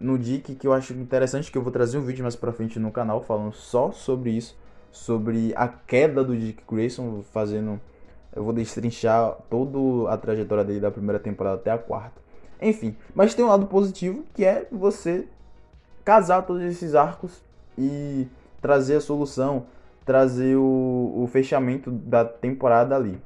no 0.00 0.18
Dick 0.18 0.54
que 0.54 0.66
eu 0.66 0.72
acho 0.72 0.94
interessante 0.94 1.52
que 1.52 1.58
eu 1.58 1.62
vou 1.62 1.70
trazer 1.70 1.98
um 1.98 2.02
vídeo 2.02 2.22
mais 2.22 2.34
pra 2.34 2.52
frente 2.52 2.78
no 2.78 2.90
canal 2.90 3.22
falando 3.22 3.52
só 3.52 3.92
sobre 3.92 4.30
isso, 4.30 4.56
sobre 4.90 5.52
a 5.54 5.68
queda 5.68 6.24
do 6.24 6.36
Dick 6.36 6.62
Grayson 6.66 7.22
fazendo 7.30 7.78
eu 8.34 8.42
vou 8.42 8.52
destrinchar 8.52 9.36
toda 9.50 10.10
a 10.10 10.16
trajetória 10.16 10.64
dele 10.64 10.80
da 10.80 10.90
primeira 10.90 11.18
temporada 11.18 11.56
até 11.56 11.70
a 11.70 11.78
quarta. 11.78 12.20
Enfim, 12.62 12.96
mas 13.14 13.34
tem 13.34 13.44
um 13.44 13.48
lado 13.48 13.66
positivo 13.66 14.24
que 14.34 14.44
é 14.44 14.66
você 14.70 15.26
casar 16.04 16.42
todos 16.42 16.62
esses 16.62 16.94
arcos 16.94 17.42
e 17.76 18.26
trazer 18.60 18.96
a 18.96 19.00
solução, 19.00 19.66
trazer 20.04 20.56
o, 20.56 21.12
o 21.16 21.28
fechamento 21.30 21.90
da 21.90 22.24
temporada 22.24 22.94
ali. 22.94 23.20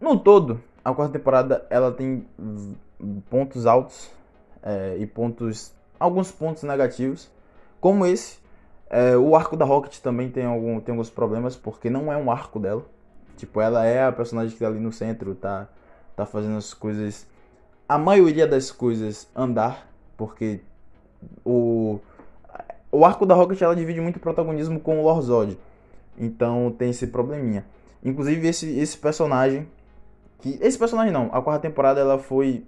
No 0.00 0.18
todo, 0.18 0.60
a 0.84 0.92
quarta 0.92 1.18
temporada 1.18 1.66
ela 1.70 1.90
tem 1.90 2.26
pontos 3.30 3.66
altos 3.66 4.10
é, 4.64 4.96
e 4.98 5.06
pontos, 5.06 5.72
alguns 6.00 6.32
pontos 6.32 6.62
negativos, 6.62 7.30
como 7.80 8.06
esse. 8.06 8.38
É, 8.88 9.16
o 9.16 9.36
arco 9.36 9.56
da 9.56 9.64
Rocket 9.64 9.98
também 9.98 10.30
tem, 10.30 10.44
algum, 10.44 10.80
tem 10.80 10.92
alguns 10.92 11.10
problemas 11.10 11.54
porque 11.54 11.90
não 11.90 12.10
é 12.10 12.16
um 12.16 12.30
arco 12.30 12.58
dela. 12.58 12.84
Tipo, 13.36 13.60
ela 13.60 13.84
é 13.84 14.04
a 14.04 14.12
personagem 14.12 14.52
que 14.52 14.58
tá 14.58 14.68
ali 14.68 14.80
no 14.80 14.92
centro, 14.92 15.34
tá, 15.34 15.68
tá 16.16 16.24
fazendo 16.24 16.56
as 16.56 16.72
coisas. 16.72 17.26
A 17.88 17.98
maioria 17.98 18.46
das 18.46 18.70
coisas 18.70 19.28
andar, 19.36 19.88
porque 20.16 20.60
o. 21.44 21.98
O 22.90 23.04
arco 23.04 23.26
da 23.26 23.34
Rocket 23.34 23.60
ela 23.60 23.74
divide 23.74 24.00
muito 24.00 24.20
protagonismo 24.20 24.78
com 24.78 25.00
o 25.00 25.02
Lorzod. 25.02 25.58
Então 26.16 26.72
tem 26.78 26.90
esse 26.90 27.08
probleminha. 27.08 27.64
Inclusive 28.04 28.46
esse, 28.46 28.78
esse 28.78 28.96
personagem. 28.96 29.66
que 30.38 30.56
Esse 30.62 30.78
personagem 30.78 31.12
não. 31.12 31.28
A 31.32 31.42
quarta 31.42 31.62
temporada 31.62 32.00
ela 32.00 32.18
foi 32.18 32.64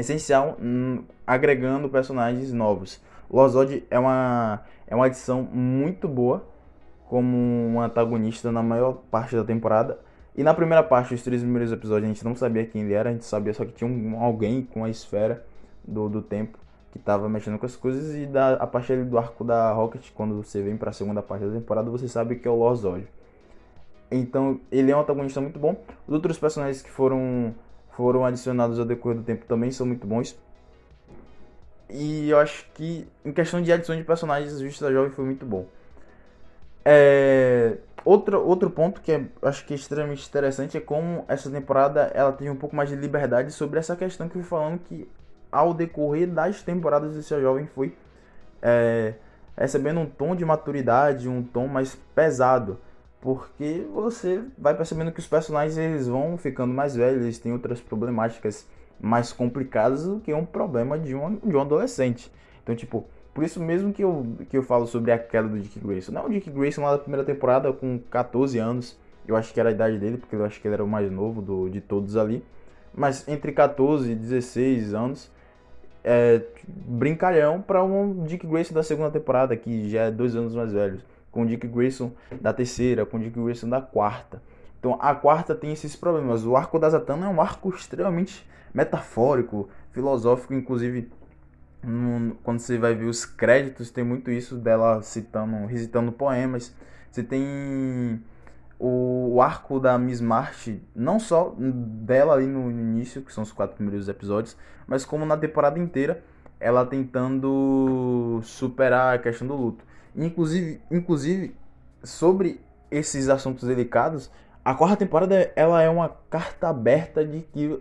essencial 0.00 0.56
hum, 0.60 1.04
agregando 1.26 1.88
personagens 1.88 2.52
novos. 2.52 3.00
O 3.28 3.36
Lorzod 3.36 3.84
é 3.90 3.98
uma, 3.98 4.62
é 4.86 4.94
uma 4.94 5.06
adição 5.06 5.42
muito 5.42 6.06
boa 6.06 6.44
como 7.08 7.36
um 7.36 7.80
antagonista 7.80 8.50
na 8.50 8.62
maior 8.62 8.94
parte 9.10 9.36
da 9.36 9.44
temporada. 9.44 9.98
E 10.34 10.42
na 10.42 10.54
primeira 10.54 10.82
parte, 10.82 11.12
os 11.12 11.22
três 11.22 11.42
primeiros 11.42 11.70
episódios, 11.70 12.04
a 12.04 12.14
gente 12.14 12.24
não 12.24 12.34
sabia 12.34 12.64
quem 12.64 12.82
ele 12.82 12.94
era, 12.94 13.10
a 13.10 13.12
gente 13.12 13.26
sabia 13.26 13.52
só 13.52 13.66
que 13.66 13.72
tinha 13.72 13.88
um, 13.88 14.18
alguém 14.18 14.62
com 14.62 14.82
a 14.82 14.88
esfera 14.88 15.44
do, 15.84 16.08
do 16.08 16.22
tempo 16.22 16.58
que 16.90 16.98
estava 16.98 17.28
mexendo 17.28 17.58
com 17.58 17.66
as 17.66 17.76
coisas. 17.76 18.14
E 18.14 18.24
da, 18.24 18.54
a 18.54 18.66
partir 18.66 19.04
do 19.04 19.18
arco 19.18 19.44
da 19.44 19.72
Rocket, 19.72 20.10
quando 20.14 20.42
você 20.42 20.62
vem 20.62 20.76
para 20.76 20.88
a 20.88 20.92
segunda 20.92 21.20
parte 21.20 21.44
da 21.44 21.52
temporada, 21.52 21.90
você 21.90 22.08
sabe 22.08 22.36
que 22.36 22.48
é 22.48 22.50
o 22.50 22.54
Lorzod. 22.54 23.06
Então, 24.10 24.60
ele 24.70 24.90
é 24.90 24.96
um 24.96 25.00
antagonista 25.00 25.40
muito 25.40 25.58
bom. 25.58 25.76
Os 26.06 26.14
outros 26.14 26.38
personagens 26.38 26.82
que 26.82 26.90
foram, 26.90 27.54
foram 27.96 28.24
adicionados 28.24 28.78
ao 28.78 28.84
decorrer 28.84 29.18
do 29.18 29.24
tempo 29.24 29.44
também 29.46 29.70
são 29.70 29.86
muito 29.86 30.06
bons. 30.06 30.36
E 31.88 32.30
eu 32.30 32.38
acho 32.38 32.66
que, 32.72 33.06
em 33.24 33.32
questão 33.32 33.60
de 33.60 33.70
adição 33.70 33.94
de 33.94 34.02
personagens, 34.02 34.58
Justiça 34.58 34.90
Jovem 34.90 35.10
foi 35.10 35.24
muito 35.26 35.44
bom. 35.44 35.66
É, 36.84 37.76
outro, 38.04 38.42
outro 38.44 38.70
ponto 38.70 39.00
que 39.00 39.12
é, 39.12 39.24
acho 39.42 39.64
que 39.66 39.74
é 39.74 39.76
extremamente 39.76 40.26
interessante 40.26 40.76
é 40.76 40.80
como 40.80 41.24
essa 41.28 41.50
temporada 41.50 42.10
ela 42.14 42.32
teve 42.32 42.50
um 42.50 42.56
pouco 42.56 42.74
mais 42.74 42.88
de 42.88 42.96
liberdade 42.96 43.52
sobre 43.52 43.78
essa 43.78 43.94
questão 43.94 44.28
que 44.28 44.36
eu 44.36 44.42
fui 44.42 44.48
falando 44.48 44.80
que 44.80 45.08
ao 45.50 45.72
decorrer 45.74 46.26
das 46.28 46.62
temporadas 46.62 47.14
de 47.14 47.22
Ser 47.22 47.40
Jovem 47.40 47.66
foi 47.66 47.94
é, 48.62 49.14
recebendo 49.56 50.00
um 50.00 50.06
tom 50.06 50.34
de 50.34 50.44
maturidade, 50.44 51.28
um 51.28 51.42
tom 51.42 51.66
mais 51.68 51.94
pesado. 52.14 52.78
Porque 53.22 53.86
você 53.94 54.42
vai 54.58 54.76
percebendo 54.76 55.12
que 55.12 55.20
os 55.20 55.28
personagens 55.28 55.78
eles 55.78 56.08
vão 56.08 56.36
ficando 56.36 56.74
mais 56.74 56.96
velhos, 56.96 57.22
eles 57.22 57.38
têm 57.38 57.52
outras 57.52 57.80
problemáticas 57.80 58.68
mais 59.00 59.32
complicadas 59.32 60.04
do 60.04 60.18
que 60.18 60.34
um 60.34 60.44
problema 60.44 60.98
de 60.98 61.14
um, 61.14 61.36
de 61.36 61.56
um 61.56 61.60
adolescente. 61.60 62.32
Então, 62.64 62.74
tipo, 62.74 63.06
por 63.32 63.44
isso 63.44 63.62
mesmo 63.62 63.92
que 63.92 64.02
eu, 64.02 64.26
que 64.50 64.58
eu 64.58 64.62
falo 64.64 64.88
sobre 64.88 65.12
a 65.12 65.18
queda 65.20 65.46
do 65.46 65.56
Dick 65.56 65.78
Grayson. 65.78 66.10
Não, 66.10 66.26
o 66.26 66.30
Dick 66.30 66.50
Grayson 66.50 66.82
lá 66.82 66.90
da 66.90 66.98
primeira 66.98 67.24
temporada 67.24 67.72
com 67.72 67.96
14 68.10 68.58
anos, 68.58 68.98
eu 69.26 69.36
acho 69.36 69.54
que 69.54 69.60
era 69.60 69.68
a 69.68 69.72
idade 69.72 69.98
dele, 69.98 70.16
porque 70.16 70.34
eu 70.34 70.44
acho 70.44 70.60
que 70.60 70.66
ele 70.66 70.74
era 70.74 70.84
o 70.84 70.88
mais 70.88 71.08
novo 71.08 71.40
do, 71.40 71.68
de 71.68 71.80
todos 71.80 72.16
ali. 72.16 72.44
Mas 72.92 73.26
entre 73.28 73.52
14 73.52 74.10
e 74.10 74.16
16 74.16 74.94
anos, 74.94 75.30
é, 76.02 76.42
brincalhão 76.66 77.62
para 77.62 77.84
um 77.84 78.24
Dick 78.24 78.44
Grayson 78.48 78.74
da 78.74 78.82
segunda 78.82 79.12
temporada, 79.12 79.56
que 79.56 79.88
já 79.88 80.02
é 80.02 80.10
dois 80.10 80.34
anos 80.34 80.56
mais 80.56 80.72
velho, 80.72 81.00
com 81.32 81.42
o 81.42 81.46
Dick 81.46 81.66
Grayson 81.66 82.12
da 82.40 82.52
terceira, 82.52 83.04
com 83.04 83.16
o 83.16 83.20
Dick 83.20 83.40
Grayson 83.40 83.68
da 83.68 83.80
quarta. 83.80 84.40
Então 84.78 84.96
a 85.00 85.14
quarta 85.14 85.54
tem 85.54 85.72
esses 85.72 85.96
problemas. 85.96 86.44
O 86.44 86.56
arco 86.56 86.78
da 86.78 86.88
Zatanna 86.88 87.26
é 87.26 87.28
um 87.28 87.40
arco 87.40 87.70
extremamente 87.70 88.46
metafórico, 88.72 89.68
filosófico, 89.90 90.54
inclusive 90.54 91.10
quando 92.44 92.60
você 92.60 92.78
vai 92.78 92.94
ver 92.94 93.06
os 93.06 93.24
créditos, 93.24 93.90
tem 93.90 94.04
muito 94.04 94.30
isso 94.30 94.56
dela 94.56 95.02
citando, 95.02 95.66
recitando 95.66 96.12
poemas. 96.12 96.72
Você 97.10 97.24
tem 97.24 98.22
o, 98.78 99.40
arco 99.40 99.80
da 99.80 99.98
Miss 99.98 100.20
March, 100.20 100.80
não 100.94 101.18
só 101.18 101.54
dela 101.58 102.34
ali 102.34 102.46
no 102.46 102.70
início, 102.70 103.22
que 103.22 103.32
são 103.32 103.42
os 103.42 103.52
quatro 103.52 103.76
primeiros 103.76 104.08
episódios, 104.08 104.56
mas 104.86 105.04
como 105.04 105.26
na 105.26 105.36
temporada 105.36 105.78
inteira, 105.78 106.22
ela 106.58 106.86
tentando 106.86 108.40
superar 108.42 109.14
a 109.14 109.18
questão 109.18 109.46
do 109.46 109.54
luto. 109.54 109.84
Inclusive, 110.16 110.80
inclusive 110.90 111.54
sobre 112.02 112.60
esses 112.90 113.28
assuntos 113.28 113.66
delicados, 113.66 114.30
a 114.64 114.74
quarta 114.74 114.96
temporada 114.96 115.50
ela 115.56 115.82
é 115.82 115.88
uma 115.88 116.08
carta 116.30 116.68
aberta 116.68 117.24
de 117.24 117.40
que 117.40 117.78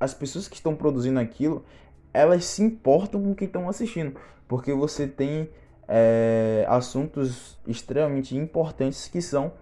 as 0.00 0.12
pessoas 0.14 0.48
que 0.48 0.56
estão 0.56 0.74
produzindo 0.74 1.18
aquilo, 1.18 1.64
elas 2.12 2.44
se 2.44 2.62
importam 2.62 3.22
com 3.22 3.34
quem 3.34 3.46
estão 3.46 3.68
assistindo, 3.68 4.18
porque 4.46 4.72
você 4.72 5.06
tem 5.06 5.48
é, 5.86 6.64
assuntos 6.68 7.58
extremamente 7.66 8.36
importantes 8.36 9.08
que 9.08 9.22
são 9.22 9.52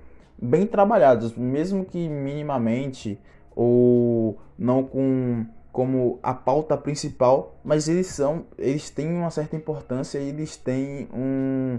bem 0.40 0.66
trabalhados, 0.66 1.34
mesmo 1.36 1.84
que 1.84 2.08
minimamente 2.08 3.18
ou 3.54 4.38
não 4.58 4.82
com 4.84 5.46
como 5.72 6.18
a 6.22 6.32
pauta 6.32 6.74
principal, 6.74 7.60
mas 7.62 7.86
eles 7.86 8.06
são, 8.06 8.46
eles 8.56 8.88
têm 8.88 9.12
uma 9.12 9.30
certa 9.30 9.56
importância 9.56 10.18
e 10.18 10.30
eles 10.30 10.56
têm 10.56 11.06
um, 11.12 11.78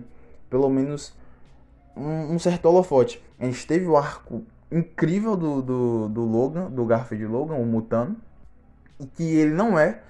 pelo 0.50 0.70
menos 0.70 1.14
um, 1.96 2.36
um 2.36 2.40
certo 2.40 2.66
holofote. 2.66 3.24
A 3.40 3.46
gente 3.46 3.66
teve 3.66 3.86
o 3.86 3.98
arco 3.98 4.44
incrível 4.72 5.36
do, 5.36 5.62
do, 5.62 6.10
do 6.10 6.22
Logan, 6.22 6.70
do 6.70 6.86
Garfield 6.86 7.26
Logan, 7.26 7.56
o 7.56 7.66
Mutano, 7.66 8.18
e 9.00 9.06
que 9.06 9.24
ele 9.24 9.54
não 9.54 9.78
é 9.78 10.02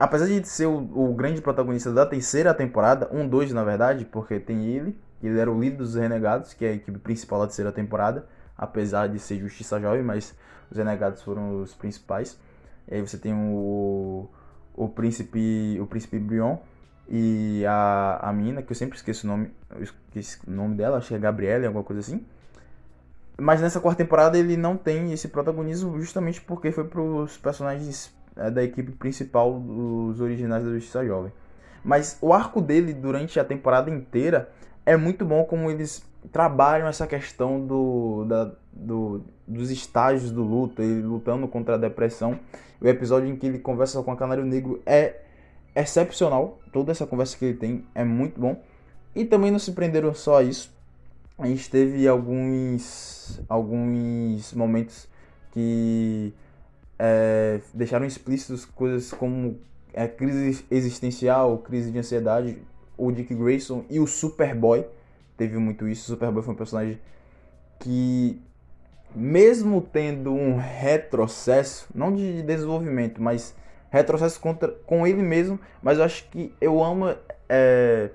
apesar 0.00 0.26
de 0.26 0.48
ser 0.48 0.64
o, 0.64 0.78
o, 0.78 1.14
grande 1.14 1.42
protagonista 1.42 1.92
da 1.92 2.06
terceira 2.06 2.54
temporada, 2.54 3.10
um, 3.12 3.28
dois 3.28 3.52
na 3.52 3.62
verdade, 3.62 4.06
porque 4.06 4.40
tem 4.40 4.64
ele, 4.64 4.98
ele 5.22 5.38
era 5.38 5.52
o 5.52 5.60
líder 5.60 5.76
dos 5.76 5.94
Renegados, 5.94 6.54
que 6.54 6.64
é 6.64 6.70
a 6.70 6.72
equipe 6.72 6.98
principal 6.98 7.40
da 7.40 7.46
terceira 7.46 7.70
temporada, 7.70 8.26
apesar 8.56 9.08
de 9.08 9.18
ser 9.18 9.38
Justiça 9.38 9.78
Jovem, 9.78 10.02
mas 10.02 10.34
os 10.70 10.78
Renegados 10.78 11.20
foram 11.20 11.60
os 11.60 11.74
principais. 11.74 12.38
E 12.88 12.94
aí 12.94 13.02
você 13.02 13.18
tem 13.18 13.34
o, 13.34 14.26
o 14.74 14.88
príncipe, 14.88 15.78
o 15.78 15.86
príncipe 15.86 16.18
Brion 16.18 16.56
e 17.10 17.64
a, 17.66 18.20
a 18.22 18.32
mina, 18.32 18.62
que 18.62 18.70
eu 18.70 18.76
sempre 18.76 18.96
esqueço 18.96 19.26
o 19.26 19.30
nome, 19.30 19.50
o 20.46 20.50
nome 20.50 20.76
dela, 20.76 20.98
acho 20.98 21.08
que 21.08 21.14
é 21.14 21.18
Gabriela, 21.18 21.66
alguma 21.66 21.82
coisa 21.82 21.98
assim. 21.98 22.24
Mas 23.36 23.60
nessa 23.60 23.80
quarta 23.80 24.04
temporada 24.04 24.38
ele 24.38 24.56
não 24.56 24.76
tem 24.76 25.12
esse 25.12 25.26
protagonismo 25.26 25.98
justamente 25.98 26.40
porque 26.40 26.70
foi 26.70 26.84
para 26.84 27.00
os 27.00 27.36
personagens 27.36 28.14
é, 28.36 28.48
da 28.48 28.62
equipe 28.62 28.92
principal 28.92 29.58
dos 29.58 30.20
originais 30.20 30.62
da 30.62 30.70
Justiça 30.70 31.04
Jovem. 31.04 31.32
Mas 31.82 32.16
o 32.20 32.32
arco 32.32 32.60
dele 32.60 32.92
durante 32.92 33.40
a 33.40 33.44
temporada 33.44 33.90
inteira 33.90 34.48
é 34.86 34.96
muito 34.96 35.24
bom 35.24 35.44
como 35.44 35.68
eles 35.68 36.06
trabalham 36.30 36.86
essa 36.86 37.06
questão 37.06 37.66
do, 37.66 38.24
da, 38.26 38.52
do, 38.72 39.24
dos 39.48 39.70
estágios 39.70 40.30
do 40.30 40.44
luto, 40.44 40.80
ele 40.80 41.02
lutando 41.02 41.48
contra 41.48 41.74
a 41.74 41.78
depressão. 41.78 42.38
O 42.80 42.86
episódio 42.86 43.28
em 43.28 43.36
que 43.36 43.46
ele 43.46 43.58
conversa 43.58 44.00
com 44.02 44.12
a 44.12 44.16
Canário 44.16 44.44
Negro 44.44 44.80
é 44.86 45.22
excepcional. 45.80 46.60
Toda 46.72 46.92
essa 46.92 47.06
conversa 47.06 47.36
que 47.36 47.44
ele 47.44 47.58
tem 47.58 47.84
é 47.94 48.04
muito 48.04 48.40
bom. 48.40 48.62
E 49.14 49.24
também 49.24 49.50
não 49.50 49.58
se 49.58 49.72
prenderam 49.72 50.14
só 50.14 50.38
a 50.38 50.42
isso. 50.42 50.72
A 51.38 51.46
gente 51.46 51.70
teve 51.70 52.06
alguns, 52.06 53.40
alguns 53.48 54.52
momentos 54.52 55.08
que 55.52 56.32
é, 56.98 57.60
deixaram 57.72 58.04
explícitos 58.04 58.64
coisas 58.64 59.10
como 59.10 59.58
é, 59.92 60.06
crise 60.06 60.64
existencial, 60.70 61.58
crise 61.58 61.90
de 61.90 61.98
ansiedade. 61.98 62.58
O 62.96 63.10
Dick 63.10 63.34
Grayson 63.34 63.84
e 63.88 63.98
o 63.98 64.06
Superboy 64.06 64.86
teve 65.36 65.56
muito 65.56 65.88
isso. 65.88 66.02
O 66.02 66.14
Superboy 66.14 66.42
foi 66.42 66.52
um 66.52 66.56
personagem 66.56 67.00
que, 67.78 68.38
mesmo 69.14 69.80
tendo 69.80 70.32
um 70.32 70.58
retrocesso, 70.58 71.88
não 71.94 72.14
de 72.14 72.42
desenvolvimento, 72.42 73.22
mas 73.22 73.54
retrocesso 73.90 74.40
contra, 74.40 74.68
com 74.86 75.06
ele 75.06 75.22
mesmo, 75.22 75.58
mas 75.82 75.98
eu 75.98 76.04
acho 76.04 76.28
que 76.30 76.54
eu 76.60 76.82
amo 76.82 77.14
é, 77.48 78.10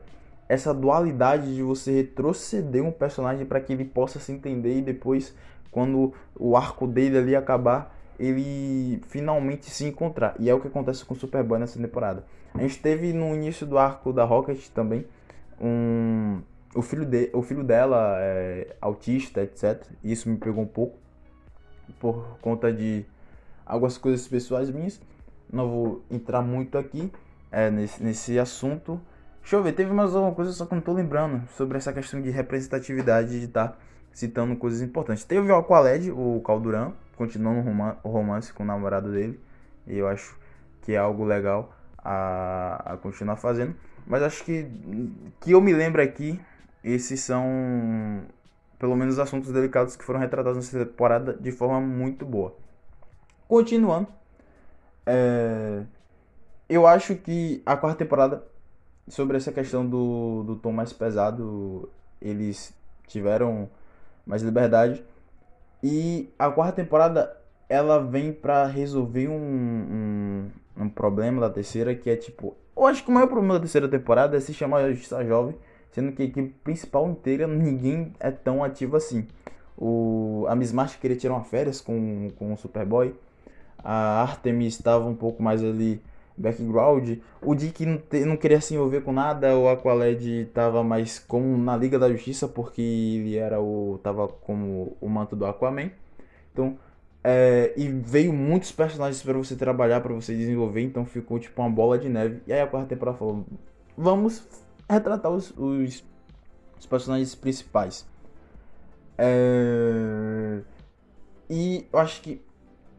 essa 0.47 0.73
dualidade 0.73 1.53
de 1.55 1.61
você 1.61 1.91
retroceder 1.91 2.83
um 2.83 2.91
personagem 2.91 3.45
para 3.45 3.59
que 3.59 3.73
ele 3.73 3.85
possa 3.85 4.19
se 4.19 4.31
entender 4.31 4.77
e 4.77 4.81
depois, 4.81 5.35
quando 5.71 6.13
o 6.35 6.55
arco 6.55 6.87
dele 6.87 7.17
ali 7.17 7.35
acabar, 7.35 7.95
ele 8.17 9.01
finalmente 9.07 9.69
se 9.69 9.85
encontrar. 9.85 10.35
E 10.39 10.49
é 10.49 10.53
o 10.53 10.59
que 10.59 10.67
acontece 10.67 11.03
com 11.03 11.13
o 11.13 11.17
Superboy 11.17 11.59
nessa 11.59 11.79
temporada. 11.79 12.23
A 12.53 12.59
gente 12.59 12.79
teve 12.79 13.11
no 13.11 13.35
início 13.35 13.65
do 13.65 13.77
arco 13.77 14.13
da 14.13 14.23
Rocket 14.23 14.69
também 14.69 15.05
um 15.59 16.41
o 16.75 16.81
filho 16.81 17.05
de, 17.05 17.29
o 17.33 17.41
filho 17.41 17.63
dela 17.63 18.17
é 18.19 18.75
autista, 18.81 19.41
etc. 19.41 19.81
E 20.03 20.11
isso 20.11 20.29
me 20.29 20.37
pegou 20.37 20.61
um 20.61 20.67
pouco 20.67 20.97
por 21.99 22.37
conta 22.41 22.71
de 22.71 23.05
algumas 23.65 23.97
coisas 23.97 24.27
pessoais 24.27 24.69
minhas. 24.69 24.99
Não 25.51 25.69
vou 25.69 26.05
entrar 26.09 26.41
muito 26.41 26.77
aqui 26.77 27.11
é, 27.51 27.69
nesse, 27.69 28.03
nesse 28.03 28.39
assunto. 28.39 28.99
Deixa 29.41 29.55
eu 29.55 29.63
ver, 29.63 29.73
teve 29.73 29.93
mais 29.93 30.15
alguma 30.15 30.33
coisa 30.33 30.51
só 30.51 30.65
que 30.65 30.73
não 30.73 30.81
tô 30.81 30.91
lembrando 30.93 31.47
sobre 31.49 31.77
essa 31.77 31.93
questão 31.93 32.21
de 32.21 32.29
representatividade 32.29 33.39
de 33.39 33.45
estar 33.45 33.69
tá 33.69 33.77
citando 34.11 34.55
coisas 34.55 34.81
importantes. 34.81 35.23
Teve 35.23 35.51
o 35.51 35.55
Aqualed, 35.55 36.11
o 36.11 36.41
Calduran, 36.45 36.93
continuando 37.15 37.69
o 38.03 38.09
romance 38.09 38.51
com 38.51 38.63
o 38.63 38.65
namorado 38.65 39.11
dele. 39.11 39.39
E 39.85 39.97
eu 39.97 40.07
acho 40.07 40.35
que 40.81 40.93
é 40.93 40.97
algo 40.97 41.23
legal 41.23 41.75
a, 41.97 42.93
a 42.93 42.97
continuar 42.97 43.35
fazendo. 43.35 43.75
Mas 44.07 44.23
acho 44.23 44.43
que 44.43 44.67
que 45.41 45.51
eu 45.51 45.61
me 45.61 45.73
lembro 45.73 46.01
aqui, 46.01 46.39
esses 46.83 47.19
são 47.21 48.23
pelo 48.77 48.95
menos 48.95 49.17
assuntos 49.19 49.51
delicados 49.51 49.95
que 49.95 50.03
foram 50.03 50.19
retratados 50.19 50.57
nessa 50.57 50.85
temporada 50.85 51.33
de 51.33 51.51
forma 51.51 51.79
muito 51.79 52.25
boa. 52.25 52.55
Continuando, 53.47 54.07
é, 55.05 55.83
eu 56.67 56.87
acho 56.87 57.15
que 57.15 57.61
a 57.65 57.77
quarta 57.77 57.99
temporada, 57.99 58.43
sobre 59.07 59.37
essa 59.37 59.51
questão 59.51 59.87
do, 59.87 60.43
do 60.43 60.55
tom 60.55 60.71
mais 60.71 60.91
pesado, 60.91 61.89
eles 62.21 62.73
tiveram 63.07 63.69
mais 64.25 64.41
liberdade. 64.41 65.03
E 65.83 66.33
a 66.39 66.49
quarta 66.49 66.81
temporada 66.81 67.37
ela 67.69 67.99
vem 67.99 68.31
para 68.33 68.65
resolver 68.65 69.27
um, 69.27 69.33
um, 70.77 70.83
um, 70.83 70.89
problema 70.89 71.41
da 71.41 71.49
terceira 71.49 71.95
que 71.95 72.09
é 72.09 72.15
tipo. 72.15 72.55
Eu 72.75 72.85
acho 72.85 73.03
que 73.03 73.09
o 73.09 73.13
maior 73.13 73.27
problema 73.27 73.55
da 73.55 73.59
terceira 73.59 73.87
temporada 73.87 74.35
é 74.35 74.39
se 74.39 74.53
chamar 74.53 74.89
Justiça 74.89 75.23
Jovem, 75.23 75.55
sendo 75.91 76.11
que 76.11 76.23
a 76.23 76.25
equipe 76.25 76.49
principal 76.63 77.07
inteira 77.07 77.47
ninguém 77.47 78.13
é 78.19 78.31
tão 78.31 78.63
ativo 78.63 78.97
assim. 78.97 79.27
O, 79.77 80.45
a 80.47 80.55
Miss 80.55 80.71
March 80.71 80.97
queria 80.97 81.17
tirar 81.17 81.33
uma 81.33 81.43
férias 81.43 81.81
com, 81.81 82.31
com 82.37 82.53
o 82.53 82.57
Superboy. 82.57 83.13
A 83.85 84.23
Artemis 84.23 84.73
estava 84.73 85.05
um 85.07 85.15
pouco 85.15 85.43
mais 85.43 85.63
ali 85.63 86.01
background. 86.35 87.19
O 87.41 87.53
Dick 87.55 87.85
não, 87.85 87.97
te, 87.97 88.25
não 88.25 88.35
queria 88.35 88.59
se 88.59 88.73
envolver 88.73 89.01
com 89.01 89.13
nada. 89.13 89.55
O 89.57 89.69
Aqualed 89.69 90.27
estava 90.41 90.83
mais 90.83 91.19
como 91.19 91.57
na 91.57 91.77
Liga 91.77 91.99
da 91.99 92.11
Justiça 92.11 92.47
porque 92.47 92.81
ele 92.81 93.37
era 93.37 93.61
o 93.61 93.99
tava 94.01 94.27
como 94.27 94.97
o 94.99 95.07
manto 95.07 95.35
do 95.35 95.45
Aquaman. 95.45 95.91
Então, 96.51 96.77
é, 97.23 97.73
e 97.75 97.87
veio 97.87 98.31
muitos 98.33 98.71
personagens 98.71 99.21
para 99.23 99.33
você 99.33 99.55
trabalhar, 99.55 100.01
para 100.01 100.13
você 100.13 100.35
desenvolver, 100.35 100.81
então 100.81 101.05
ficou 101.05 101.39
tipo 101.39 101.61
uma 101.61 101.69
bola 101.69 101.97
de 101.97 102.09
neve. 102.09 102.41
E 102.47 102.53
aí 102.53 102.61
a 102.61 102.67
quarta 102.67 102.87
temporada 102.87 103.17
falou: 103.17 103.45
vamos 103.97 104.47
retratar 104.89 105.31
os, 105.31 105.51
os, 105.57 106.03
os 106.79 106.85
personagens 106.85 107.33
principais. 107.35 108.07
É... 109.17 110.61
E 111.49 111.87
eu 111.91 111.99
acho 111.99 112.21
que 112.21 112.41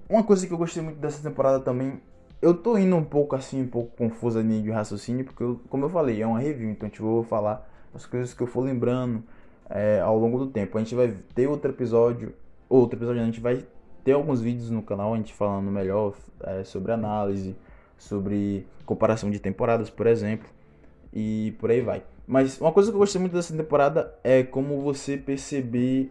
uma 0.09 0.23
coisa 0.23 0.47
que 0.47 0.53
eu 0.53 0.59
gostei 0.59 0.83
muito 0.83 0.99
dessa 0.99 1.23
temporada 1.23 1.61
também. 1.61 2.01
Eu 2.41 2.55
tô 2.55 2.77
indo 2.77 2.95
um 2.95 3.05
pouco 3.05 3.35
assim, 3.35 3.63
um 3.63 3.69
pouco 3.69 3.97
confusa 3.97 4.41
linha 4.41 4.63
de 4.63 4.71
raciocínio, 4.71 5.25
porque, 5.25 5.43
eu, 5.43 5.61
como 5.69 5.85
eu 5.85 5.89
falei, 5.89 6.21
é 6.21 6.27
uma 6.27 6.39
review, 6.39 6.71
então 6.71 6.89
tipo, 6.89 7.05
eu 7.05 7.11
vou 7.11 7.23
falar 7.25 7.69
as 7.95 8.05
coisas 8.05 8.35
que 8.35 8.43
eu 8.43 8.47
for 8.47 8.61
lembrando 8.61 9.23
é, 9.71 10.01
ao 10.01 10.19
longo 10.19 10.39
do 10.39 10.47
tempo. 10.47 10.77
A 10.77 10.81
gente 10.81 10.95
vai 10.95 11.15
ter 11.35 11.49
outro 11.49 11.71
episódio, 11.71 12.35
outro 12.69 12.99
episódio, 12.99 13.23
a 13.23 13.25
gente 13.25 13.41
vai 13.41 13.65
ter 14.05 14.13
alguns 14.13 14.41
vídeos 14.41 14.71
no 14.71 14.83
canal, 14.83 15.15
a 15.15 15.17
gente 15.17 15.33
falando 15.33 15.71
melhor 15.71 16.15
é, 16.43 16.63
sobre 16.63 16.93
análise, 16.93 17.57
sobre 17.99 18.67
comparação 18.85 19.31
de 19.31 19.41
temporadas, 19.41 19.91
por 19.91 20.07
exemplo, 20.07 20.49
e 21.13 21.57
por 21.59 21.71
aí 21.71 21.81
vai. 21.81 22.03
Mas 22.27 22.61
uma 22.61 22.73
coisa 22.73 22.91
que 22.91 22.95
eu 22.95 22.99
gostei 22.99 23.21
muito 23.21 23.33
dessa 23.33 23.57
temporada 23.57 24.15
é 24.23 24.43
como 24.43 24.81
você 24.81 25.17
perceber. 25.17 26.11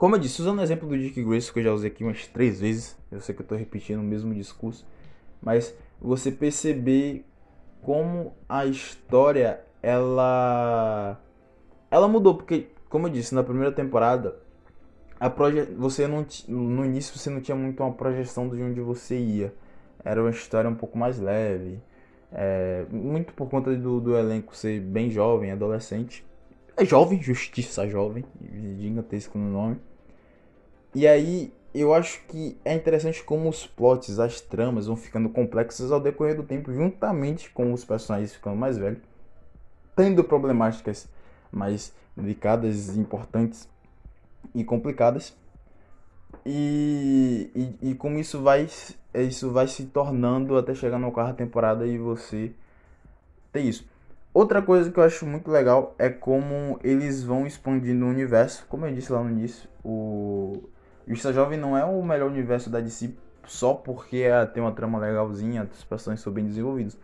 Como 0.00 0.14
eu 0.14 0.18
disse, 0.18 0.40
usando 0.40 0.60
o 0.60 0.62
exemplo 0.62 0.88
do 0.88 0.96
Dick 0.96 1.22
Grayson, 1.22 1.52
que 1.52 1.58
eu 1.58 1.64
já 1.64 1.72
usei 1.74 1.90
aqui 1.90 2.02
umas 2.02 2.26
três 2.26 2.58
vezes, 2.58 2.96
eu 3.12 3.20
sei 3.20 3.34
que 3.34 3.42
eu 3.42 3.44
estou 3.44 3.58
repetindo 3.58 3.98
o 3.98 4.02
mesmo 4.02 4.32
discurso, 4.32 4.86
mas 5.42 5.76
você 6.00 6.32
perceber 6.32 7.22
como 7.82 8.34
a 8.48 8.64
história 8.64 9.60
ela 9.82 11.20
ela 11.90 12.08
mudou 12.08 12.34
porque 12.34 12.68
como 12.88 13.08
eu 13.08 13.10
disse 13.10 13.34
na 13.34 13.42
primeira 13.42 13.72
temporada 13.72 14.38
a 15.18 15.28
proje 15.28 15.64
você 15.76 16.08
não 16.08 16.26
no 16.48 16.82
início 16.82 17.18
você 17.18 17.28
não 17.28 17.42
tinha 17.42 17.56
muito 17.56 17.82
uma 17.82 17.92
projeção 17.92 18.48
de 18.48 18.62
onde 18.62 18.80
você 18.80 19.18
ia 19.18 19.54
era 20.02 20.22
uma 20.22 20.30
história 20.30 20.68
um 20.70 20.74
pouco 20.74 20.96
mais 20.96 21.18
leve 21.18 21.78
é, 22.32 22.86
muito 22.90 23.34
por 23.34 23.50
conta 23.50 23.76
do, 23.76 24.00
do 24.00 24.16
elenco 24.16 24.56
ser 24.56 24.80
bem 24.80 25.10
jovem, 25.10 25.50
adolescente. 25.50 26.24
É 26.76 26.84
jovem, 26.84 27.20
justiça 27.20 27.86
jovem, 27.88 28.24
gigantesco 28.78 29.36
no 29.36 29.50
nome. 29.50 29.89
E 30.94 31.06
aí 31.06 31.52
eu 31.72 31.94
acho 31.94 32.20
que 32.26 32.58
é 32.64 32.74
interessante 32.74 33.22
como 33.22 33.48
os 33.48 33.66
plots, 33.66 34.18
as 34.18 34.40
tramas 34.40 34.86
vão 34.86 34.96
ficando 34.96 35.28
complexas 35.28 35.92
ao 35.92 36.00
decorrer 36.00 36.36
do 36.36 36.42
tempo, 36.42 36.72
juntamente 36.72 37.50
com 37.50 37.72
os 37.72 37.84
personagens 37.84 38.34
ficando 38.34 38.56
mais 38.56 38.76
velhos, 38.76 39.00
tendo 39.94 40.24
problemáticas 40.24 41.08
mais 41.52 41.94
delicadas, 42.16 42.96
importantes 42.96 43.68
e 44.54 44.64
complicadas. 44.64 45.36
E, 46.44 47.50
e, 47.54 47.90
e, 47.90 47.94
como 47.94 48.18
isso 48.18 48.40
vai, 48.40 48.68
isso 49.14 49.50
vai 49.50 49.68
se 49.68 49.86
tornando 49.86 50.56
até 50.56 50.74
chegar 50.74 50.98
na 50.98 51.10
quarta 51.10 51.34
temporada 51.34 51.86
e 51.86 51.98
você 51.98 52.52
ter 53.52 53.60
isso. 53.60 53.88
Outra 54.32 54.62
coisa 54.62 54.90
que 54.90 54.98
eu 54.98 55.04
acho 55.04 55.26
muito 55.26 55.50
legal 55.50 55.94
é 55.98 56.08
como 56.08 56.78
eles 56.84 57.22
vão 57.22 57.46
expandindo 57.46 58.04
o 58.04 58.08
universo. 58.08 58.64
Como 58.68 58.86
eu 58.86 58.94
disse 58.94 59.12
lá 59.12 59.22
no 59.22 59.30
início, 59.30 59.68
o 59.84 60.62
Justiça 61.10 61.32
Jovem 61.32 61.58
não 61.58 61.76
é 61.76 61.84
o 61.84 62.02
melhor 62.02 62.30
universo 62.30 62.70
da 62.70 62.80
DC 62.80 63.12
só 63.46 63.74
porque 63.74 64.24
tem 64.54 64.62
uma 64.62 64.72
trama 64.72 64.98
legalzinha, 64.98 65.68
os 65.72 65.84
personagens 65.84 66.22
são 66.22 66.32
bem 66.32 66.46
desenvolvidos. 66.46 66.96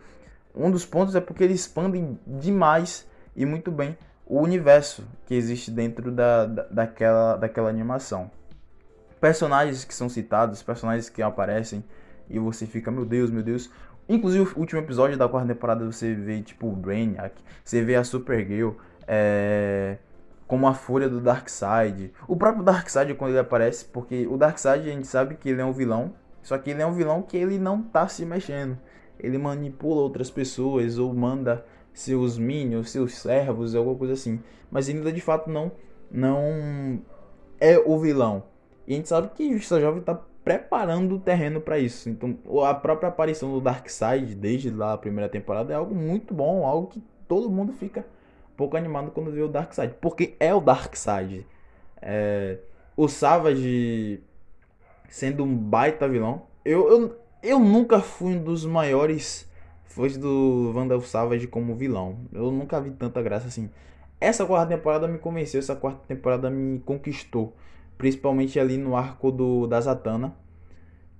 Um 0.55 0.71
dos 0.71 0.85
pontos 0.85 1.15
é 1.15 1.21
porque 1.21 1.43
eles 1.43 1.61
expandem 1.61 2.17
demais 2.25 3.07
e 3.35 3.45
muito 3.45 3.71
bem 3.71 3.97
o 4.25 4.39
universo 4.39 5.03
que 5.25 5.35
existe 5.35 5.69
dentro 5.69 6.11
da, 6.11 6.45
da, 6.45 6.63
daquela, 6.63 7.35
daquela 7.35 7.69
animação 7.69 8.31
personagens 9.19 9.83
que 9.83 9.93
são 9.93 10.09
citados, 10.09 10.63
personagens 10.63 11.09
que 11.09 11.21
aparecem 11.21 11.83
e 12.29 12.39
você 12.39 12.65
fica, 12.65 12.91
meu 12.91 13.05
Deus, 13.05 13.29
meu 13.29 13.43
Deus. 13.43 13.69
Inclusive, 14.07 14.51
o 14.55 14.59
último 14.59 14.79
episódio 14.79 15.17
da 15.17 15.27
quarta 15.27 15.53
temporada 15.53 15.85
você 15.85 16.13
vê, 16.13 16.41
tipo, 16.41 16.67
o 16.67 16.75
Brainiac, 16.75 17.35
você 17.63 17.83
vê 17.83 17.95
a 17.95 18.03
Supergirl, 18.03 18.71
é, 19.05 19.97
como 20.47 20.67
a 20.67 20.73
fúria 20.73 21.09
do 21.09 21.19
Darkseid. 21.19 22.13
O 22.27 22.35
próprio 22.35 22.63
Darkseid, 22.63 23.13
quando 23.15 23.31
ele 23.31 23.39
aparece, 23.39 23.85
porque 23.85 24.25
o 24.27 24.37
Darkseid 24.37 24.89
a 24.89 24.93
gente 24.93 25.07
sabe 25.07 25.35
que 25.35 25.49
ele 25.49 25.61
é 25.61 25.65
um 25.65 25.73
vilão, 25.73 26.13
só 26.41 26.57
que 26.57 26.71
ele 26.71 26.81
é 26.81 26.85
um 26.87 26.93
vilão 26.93 27.21
que 27.21 27.35
ele 27.35 27.59
não 27.59 27.81
tá 27.81 28.07
se 28.07 28.25
mexendo. 28.25 28.77
Ele 29.19 29.37
manipula 29.37 30.01
outras 30.01 30.31
pessoas 30.31 30.97
ou 30.97 31.13
manda 31.13 31.65
seus 31.93 32.37
minions, 32.37 32.91
seus 32.91 33.15
servos, 33.15 33.75
alguma 33.75 33.97
coisa 33.97 34.13
assim. 34.13 34.39
Mas 34.71 34.87
ainda 34.87 35.11
de 35.11 35.19
fato 35.19 35.49
não, 35.49 35.71
não 36.09 37.01
é 37.59 37.77
o 37.77 37.99
vilão. 37.99 38.43
E 38.87 38.93
a 38.93 38.95
gente 38.95 39.09
sabe 39.09 39.29
que 39.35 39.51
Justiça 39.51 39.81
Jovem 39.81 39.99
está 39.99 40.15
preparando 40.43 41.15
o 41.15 41.19
terreno 41.19 41.59
para 41.59 41.77
isso. 41.77 42.09
Então, 42.09 42.37
a 42.63 42.73
própria 42.73 43.09
aparição 43.09 43.51
do 43.51 43.59
Darkseid 43.59 44.33
desde 44.33 44.69
lá 44.69 44.93
a 44.93 44.97
primeira 44.97 45.27
temporada 45.27 45.73
é 45.73 45.75
algo 45.75 45.93
muito 45.93 46.33
bom, 46.33 46.65
algo 46.65 46.87
que 46.87 47.03
todo 47.27 47.49
mundo 47.49 47.73
fica 47.73 48.05
pouco 48.57 48.75
animado 48.75 49.11
quando 49.11 49.31
vê 49.31 49.41
o 49.41 49.47
Darkseid, 49.47 49.95
porque 50.01 50.35
é 50.39 50.53
o 50.53 50.59
Darkseid. 50.59 51.45
É, 52.01 52.57
o 52.95 53.07
Savage 53.07 54.21
sendo 55.07 55.43
um 55.43 55.55
baita 55.55 56.07
vilão. 56.09 56.43
Eu, 56.65 56.89
eu, 56.89 57.17
eu 57.41 57.59
nunca 57.59 58.01
fui 58.01 58.33
um 58.33 58.43
dos 58.43 58.65
maiores 58.65 59.49
fãs 59.85 60.17
do 60.17 60.73
Vandal 60.73 60.99
Savage 61.01 61.47
como 61.47 61.75
vilão. 61.75 62.17
Eu 62.33 62.51
nunca 62.51 62.81
vi 62.81 62.91
tanta 62.91 63.21
graça 63.21 63.47
assim. 63.47 63.69
Essa 64.19 64.45
quarta 64.45 64.75
temporada 64.75 65.07
me 65.07 65.19
convenceu, 65.19 65.59
essa 65.59 65.75
quarta 65.75 66.01
temporada 66.07 66.49
me 66.49 66.79
conquistou 66.79 67.55
principalmente 67.97 68.59
ali 68.59 68.77
no 68.77 68.95
arco 68.95 69.31
do, 69.31 69.67
da 69.67 69.81
Zatanna, 69.81 70.35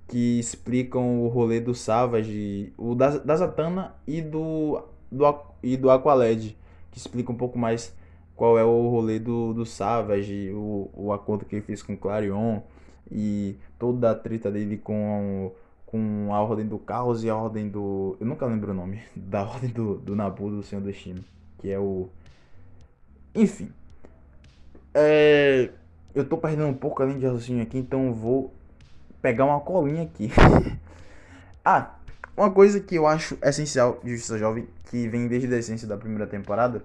que 0.06 0.38
explicam 0.38 1.22
o 1.22 1.28
rolê 1.28 1.60
do 1.60 1.74
Savage, 1.74 2.72
o 2.78 2.94
da, 2.94 3.18
da 3.18 3.36
Zatanna 3.36 3.94
e 4.06 4.22
do, 4.22 4.82
do, 5.10 5.40
e 5.62 5.76
do 5.76 5.90
Aqualed, 5.90 6.56
que 6.90 6.98
explica 6.98 7.32
um 7.32 7.36
pouco 7.36 7.58
mais 7.58 7.94
qual 8.36 8.58
é 8.58 8.64
o 8.64 8.88
rolê 8.88 9.18
do, 9.18 9.52
do 9.52 9.66
Savage, 9.66 10.50
o, 10.52 10.90
o 10.94 11.12
acordo 11.12 11.44
que 11.44 11.56
ele 11.56 11.64
fez 11.64 11.82
com 11.82 11.94
o 11.94 11.96
Clarion 11.96 12.60
e 13.10 13.56
toda 13.78 14.10
a 14.10 14.14
treta 14.14 14.50
dele 14.50 14.76
com, 14.76 15.52
com 15.86 16.28
a 16.32 16.40
Ordem 16.40 16.66
do 16.66 16.78
Caos 16.78 17.24
e 17.24 17.30
a 17.30 17.36
Ordem 17.36 17.68
do. 17.68 18.16
Eu 18.20 18.26
nunca 18.26 18.46
lembro 18.46 18.70
o 18.70 18.74
nome. 18.74 19.02
Da 19.16 19.42
Ordem 19.42 19.70
do, 19.70 19.96
do 19.96 20.14
Nabu 20.14 20.50
do 20.50 20.62
Senhor 20.62 20.82
Destino. 20.82 21.24
Que 21.58 21.70
é 21.70 21.78
o. 21.78 22.08
Enfim. 23.34 23.72
É 24.94 25.70
eu 26.18 26.24
tô 26.24 26.36
perdendo 26.36 26.66
um 26.66 26.74
pouco 26.74 27.02
além 27.02 27.18
de 27.18 27.26
raciocínio 27.26 27.62
aqui, 27.62 27.78
então 27.78 28.12
vou 28.12 28.52
pegar 29.22 29.44
uma 29.44 29.60
colinha 29.60 30.02
aqui. 30.02 30.30
ah, 31.64 31.94
uma 32.38 32.52
coisa 32.52 32.78
que 32.78 32.94
eu 32.94 33.06
acho 33.06 33.36
essencial 33.42 34.00
de 34.04 34.12
Justiça 34.12 34.38
Jovem, 34.38 34.68
que 34.84 35.08
vem 35.08 35.26
desde 35.26 35.52
a 35.52 35.58
essência 35.58 35.88
da 35.88 35.96
primeira 35.96 36.24
temporada, 36.24 36.84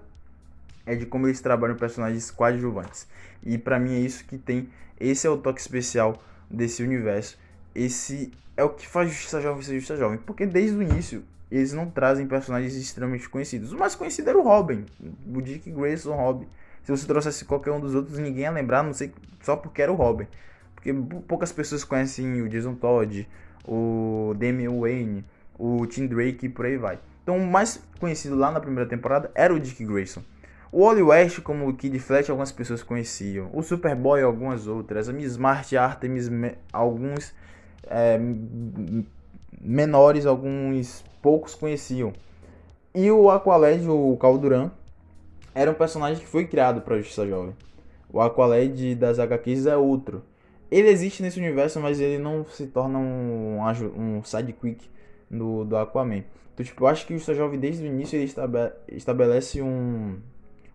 é 0.84 0.96
de 0.96 1.06
como 1.06 1.28
eles 1.28 1.40
trabalham 1.40 1.76
personagens 1.76 2.28
coadjuvantes. 2.30 3.06
E 3.42 3.56
para 3.56 3.78
mim 3.78 3.94
é 3.94 4.00
isso 4.00 4.24
que 4.24 4.36
tem. 4.36 4.68
Esse 4.98 5.26
é 5.26 5.30
o 5.30 5.38
toque 5.38 5.60
especial 5.60 6.20
desse 6.50 6.82
universo. 6.82 7.38
Esse 7.72 8.32
é 8.56 8.64
o 8.64 8.70
que 8.70 8.86
faz 8.86 9.10
Justiça 9.10 9.40
Jovem 9.40 9.62
ser 9.62 9.74
Justiça 9.74 9.96
Jovem. 9.96 10.18
Porque 10.18 10.44
desde 10.44 10.76
o 10.76 10.82
início 10.82 11.22
eles 11.50 11.72
não 11.72 11.88
trazem 11.88 12.26
personagens 12.26 12.74
extremamente 12.74 13.28
conhecidos. 13.28 13.72
O 13.72 13.78
mais 13.78 13.94
conhecido 13.94 14.28
era 14.28 14.38
o 14.38 14.42
Robin, 14.42 14.84
o 15.32 15.40
Dick 15.40 15.70
Grayson 15.70 16.16
Robin. 16.16 16.48
Se 16.82 16.90
você 16.90 17.06
trouxesse 17.06 17.44
qualquer 17.44 17.70
um 17.70 17.78
dos 17.78 17.94
outros, 17.94 18.18
ninguém 18.18 18.42
ia 18.42 18.50
lembrar, 18.50 18.82
não 18.82 18.92
sei, 18.92 19.12
só 19.40 19.54
porque 19.54 19.80
era 19.80 19.92
o 19.92 19.94
Robin. 19.94 20.26
Porque 20.74 20.92
poucas 21.28 21.52
pessoas 21.52 21.84
conhecem 21.84 22.42
o 22.42 22.48
Jason 22.48 22.74
Todd, 22.74 23.28
o 23.64 24.34
Damian 24.36 24.80
Wayne, 24.80 25.24
o 25.58 25.86
Tim 25.86 26.06
Drake 26.06 26.46
e 26.46 26.48
por 26.48 26.66
aí 26.66 26.76
vai. 26.76 26.98
Então, 27.22 27.36
o 27.38 27.46
mais 27.46 27.82
conhecido 27.98 28.36
lá 28.36 28.50
na 28.50 28.60
primeira 28.60 28.88
temporada 28.88 29.30
era 29.34 29.52
o 29.52 29.58
Dick 29.58 29.84
Grayson. 29.84 30.22
O 30.70 30.84
Wally 30.84 31.02
West, 31.02 31.40
como 31.40 31.68
o 31.68 31.74
Kid 31.74 31.98
Flash, 31.98 32.28
algumas 32.28 32.50
pessoas 32.50 32.82
conheciam. 32.82 33.48
O 33.52 33.62
Superboy, 33.62 34.20
algumas 34.22 34.66
outras. 34.66 35.08
A 35.08 35.12
Miss 35.12 35.32
Smart, 35.32 35.76
Artemis, 35.76 36.28
alguns 36.72 37.32
é, 37.84 38.18
menores, 39.60 40.26
alguns 40.26 41.04
poucos 41.22 41.54
conheciam. 41.54 42.12
E 42.94 43.10
o 43.10 43.30
Aqualed, 43.30 43.88
o 43.88 44.16
Calduran, 44.16 44.70
era 45.54 45.70
um 45.70 45.74
personagem 45.74 46.20
que 46.20 46.28
foi 46.28 46.46
criado 46.46 46.80
para 46.80 46.98
Justiça 46.98 47.26
Jovem. 47.26 47.54
O 48.12 48.20
Aqualad 48.20 48.94
das 48.96 49.18
HQs 49.18 49.66
é 49.66 49.76
outro. 49.76 50.24
Ele 50.70 50.88
existe 50.88 51.22
nesse 51.22 51.38
universo, 51.38 51.80
mas 51.80 52.00
ele 52.00 52.18
não 52.18 52.44
se 52.44 52.66
torna 52.66 52.98
um, 52.98 53.58
um 53.96 54.24
sidekick 54.24 54.88
do, 55.30 55.64
do 55.64 55.76
Aquaman. 55.76 56.24
Então, 56.52 56.64
tipo, 56.64 56.84
eu 56.84 56.88
acho 56.88 57.06
que 57.06 57.12
o 57.12 57.16
Justiça 57.16 57.34
Jovem, 57.34 57.58
desde 57.58 57.82
o 57.82 57.86
início, 57.86 58.16
ele 58.16 58.32
estabelece 58.88 59.60
um, 59.60 60.16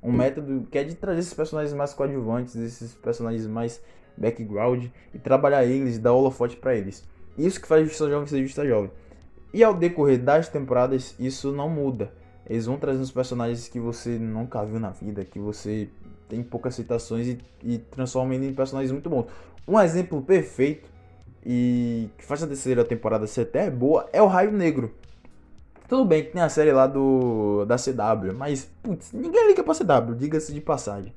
um 0.03 0.11
método 0.11 0.67
que 0.69 0.77
é 0.77 0.83
de 0.83 0.95
trazer 0.95 1.19
esses 1.19 1.33
personagens 1.33 1.73
mais 1.73 1.93
coadjuvantes, 1.93 2.55
esses 2.55 2.93
personagens 2.95 3.47
mais 3.47 3.81
background, 4.17 4.87
e 5.13 5.17
trabalhar 5.17 5.63
eles, 5.63 5.95
e 5.95 5.99
dar 5.99 6.13
holofote 6.13 6.57
para 6.57 6.75
eles. 6.75 7.07
Isso 7.37 7.61
que 7.61 7.67
faz 7.67 7.83
Justiça 7.83 8.09
Jovem 8.09 8.27
ser 8.27 8.41
Justiça 8.41 8.67
Jovem. 8.67 8.91
E 9.53 9.63
ao 9.63 9.73
decorrer 9.73 10.21
das 10.21 10.49
temporadas, 10.49 11.15
isso 11.17 11.51
não 11.51 11.69
muda. 11.69 12.11
Eles 12.45 12.65
vão 12.65 12.77
trazendo 12.77 13.03
os 13.03 13.11
personagens 13.11 13.67
que 13.67 13.79
você 13.79 14.17
nunca 14.17 14.65
viu 14.65 14.79
na 14.79 14.89
vida, 14.89 15.23
que 15.23 15.39
você 15.39 15.87
tem 16.27 16.43
poucas 16.43 16.75
citações 16.75 17.27
e, 17.27 17.39
e 17.63 17.77
transforma 17.77 18.35
ele 18.35 18.47
em 18.47 18.53
personagens 18.53 18.91
muito 18.91 19.09
bons. 19.09 19.27
Um 19.67 19.79
exemplo 19.79 20.21
perfeito 20.21 20.89
e 21.45 22.09
que 22.17 22.25
faz 22.25 22.43
a 22.43 22.47
terceira 22.47 22.83
temporada 22.83 23.25
ser 23.27 23.41
até 23.41 23.69
boa 23.69 24.07
é 24.11 24.21
o 24.21 24.27
Raio 24.27 24.51
Negro. 24.51 24.93
Tudo 25.87 26.05
bem 26.05 26.23
que 26.23 26.31
tem 26.31 26.41
a 26.41 26.49
série 26.49 26.71
lá 26.71 26.85
do 26.85 27.65
da 27.65 27.75
CW, 27.75 28.33
mas 28.37 28.69
putz, 28.83 29.11
ninguém 29.11 29.47
liga 29.47 29.63
pra 29.63 29.73
CW, 29.73 30.15
diga-se 30.15 30.53
de 30.53 30.61
passagem. 30.61 31.11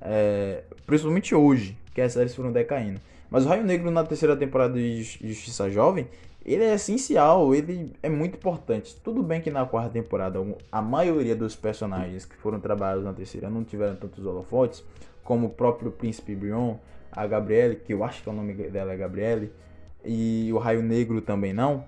É, 0.00 0.62
principalmente 0.86 1.34
hoje, 1.34 1.76
que 1.94 2.00
as 2.00 2.12
séries 2.12 2.34
foram 2.34 2.50
decaindo. 2.50 3.00
Mas 3.30 3.44
o 3.44 3.48
Raio 3.48 3.62
Negro 3.62 3.90
na 3.90 4.02
terceira 4.02 4.36
temporada 4.36 4.74
de 4.74 5.02
Justiça 5.02 5.70
Jovem, 5.70 6.08
ele 6.44 6.64
é 6.64 6.74
essencial, 6.74 7.54
ele 7.54 7.92
é 8.02 8.08
muito 8.08 8.36
importante. 8.36 8.96
Tudo 9.04 9.22
bem 9.22 9.40
que 9.40 9.50
na 9.50 9.66
quarta 9.66 9.90
temporada 9.90 10.38
a 10.72 10.80
maioria 10.80 11.36
dos 11.36 11.54
personagens 11.54 12.24
que 12.24 12.36
foram 12.36 12.58
trabalhados 12.58 13.04
na 13.04 13.12
terceira 13.12 13.50
não 13.50 13.62
tiveram 13.62 13.96
tantos 13.96 14.24
holofotes, 14.24 14.82
como 15.22 15.48
o 15.48 15.50
próprio 15.50 15.92
Príncipe 15.92 16.34
Brion, 16.34 16.76
a 17.12 17.26
Gabriele, 17.26 17.76
que 17.76 17.92
eu 17.92 18.04
acho 18.04 18.22
que 18.22 18.28
é 18.28 18.32
o 18.32 18.34
nome 18.34 18.54
dela 18.54 18.92
é 18.92 18.96
Gabriele, 18.96 19.52
e 20.04 20.50
o 20.52 20.58
Raio 20.58 20.82
Negro 20.82 21.20
também 21.20 21.52
não. 21.52 21.84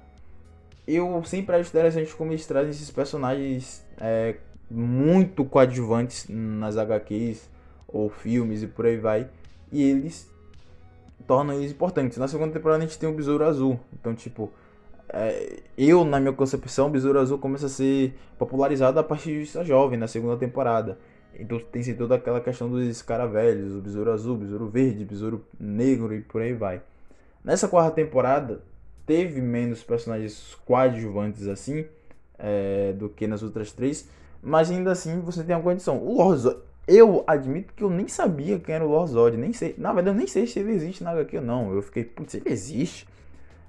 Eu 0.86 1.22
sempre 1.24 1.56
acho 1.56 1.70
interessante 1.70 2.14
como 2.14 2.32
eles 2.32 2.46
trazem 2.46 2.70
esses 2.70 2.90
personagens 2.90 3.84
é, 4.00 4.36
muito 4.70 5.44
coadjuvantes 5.44 6.26
nas 6.28 6.76
HQs 6.76 7.48
ou 7.86 8.10
filmes 8.10 8.62
e 8.62 8.66
por 8.66 8.86
aí 8.86 8.96
vai. 8.96 9.28
E 9.70 9.82
eles 9.82 10.28
tornam 11.26 11.54
eles 11.54 11.70
importantes. 11.70 12.18
Na 12.18 12.26
segunda 12.26 12.52
temporada 12.52 12.82
a 12.82 12.86
gente 12.86 12.98
tem 12.98 13.08
o 13.08 13.12
Besouro 13.14 13.44
Azul. 13.44 13.78
Então, 13.92 14.14
tipo, 14.14 14.50
é, 15.08 15.60
eu, 15.76 16.04
na 16.04 16.18
minha 16.18 16.32
concepção, 16.32 16.88
o 16.88 16.90
Besouro 16.90 17.20
Azul 17.20 17.38
começa 17.38 17.66
a 17.66 17.68
ser 17.68 18.14
popularizado 18.38 18.98
a 18.98 19.04
partir 19.04 19.44
de 19.44 19.64
Jovem, 19.64 19.98
na 19.98 20.08
segunda 20.08 20.36
temporada. 20.36 20.98
Então 21.38 21.58
tem 21.58 21.82
sido 21.82 21.98
toda 21.98 22.16
aquela 22.16 22.40
questão 22.40 22.68
dos 22.68 23.04
velhos, 23.32 23.74
o 23.74 23.80
Besouro 23.80 24.12
Azul, 24.12 24.36
Besouro 24.36 24.68
Verde, 24.68 25.04
Besouro 25.04 25.44
Negro 25.58 26.14
e 26.14 26.20
por 26.20 26.42
aí 26.42 26.52
vai. 26.52 26.82
Nessa 27.44 27.68
quarta 27.68 27.90
temporada, 27.90 28.60
teve 29.06 29.40
menos 29.40 29.82
personagens 29.82 30.56
coadjuvantes 30.64 31.48
assim 31.48 31.84
é, 32.38 32.92
do 32.92 33.08
que 33.08 33.26
nas 33.26 33.42
outras 33.42 33.72
três, 33.72 34.08
mas 34.42 34.70
ainda 34.70 34.92
assim 34.92 35.20
você 35.20 35.42
tem 35.42 35.56
uma 35.56 35.62
condição. 35.62 35.98
O 35.98 36.16
Lord 36.16 36.56
eu 36.86 37.22
admito 37.26 37.72
que 37.74 37.84
eu 37.84 37.90
nem 37.90 38.08
sabia 38.08 38.58
quem 38.58 38.74
era 38.74 38.84
o 38.84 38.88
Lord 38.88 39.12
Zod, 39.12 39.36
nem 39.36 39.52
sei, 39.52 39.74
na 39.78 39.92
verdade 39.92 40.16
eu 40.16 40.18
nem 40.18 40.26
sei 40.26 40.46
se 40.46 40.58
ele 40.58 40.72
existe 40.72 41.04
na 41.04 41.12
HQ 41.12 41.36
ou 41.36 41.42
não. 41.42 41.72
Eu 41.72 41.82
fiquei, 41.82 42.04
putz, 42.04 42.34
ele 42.34 42.50
existe. 42.50 43.06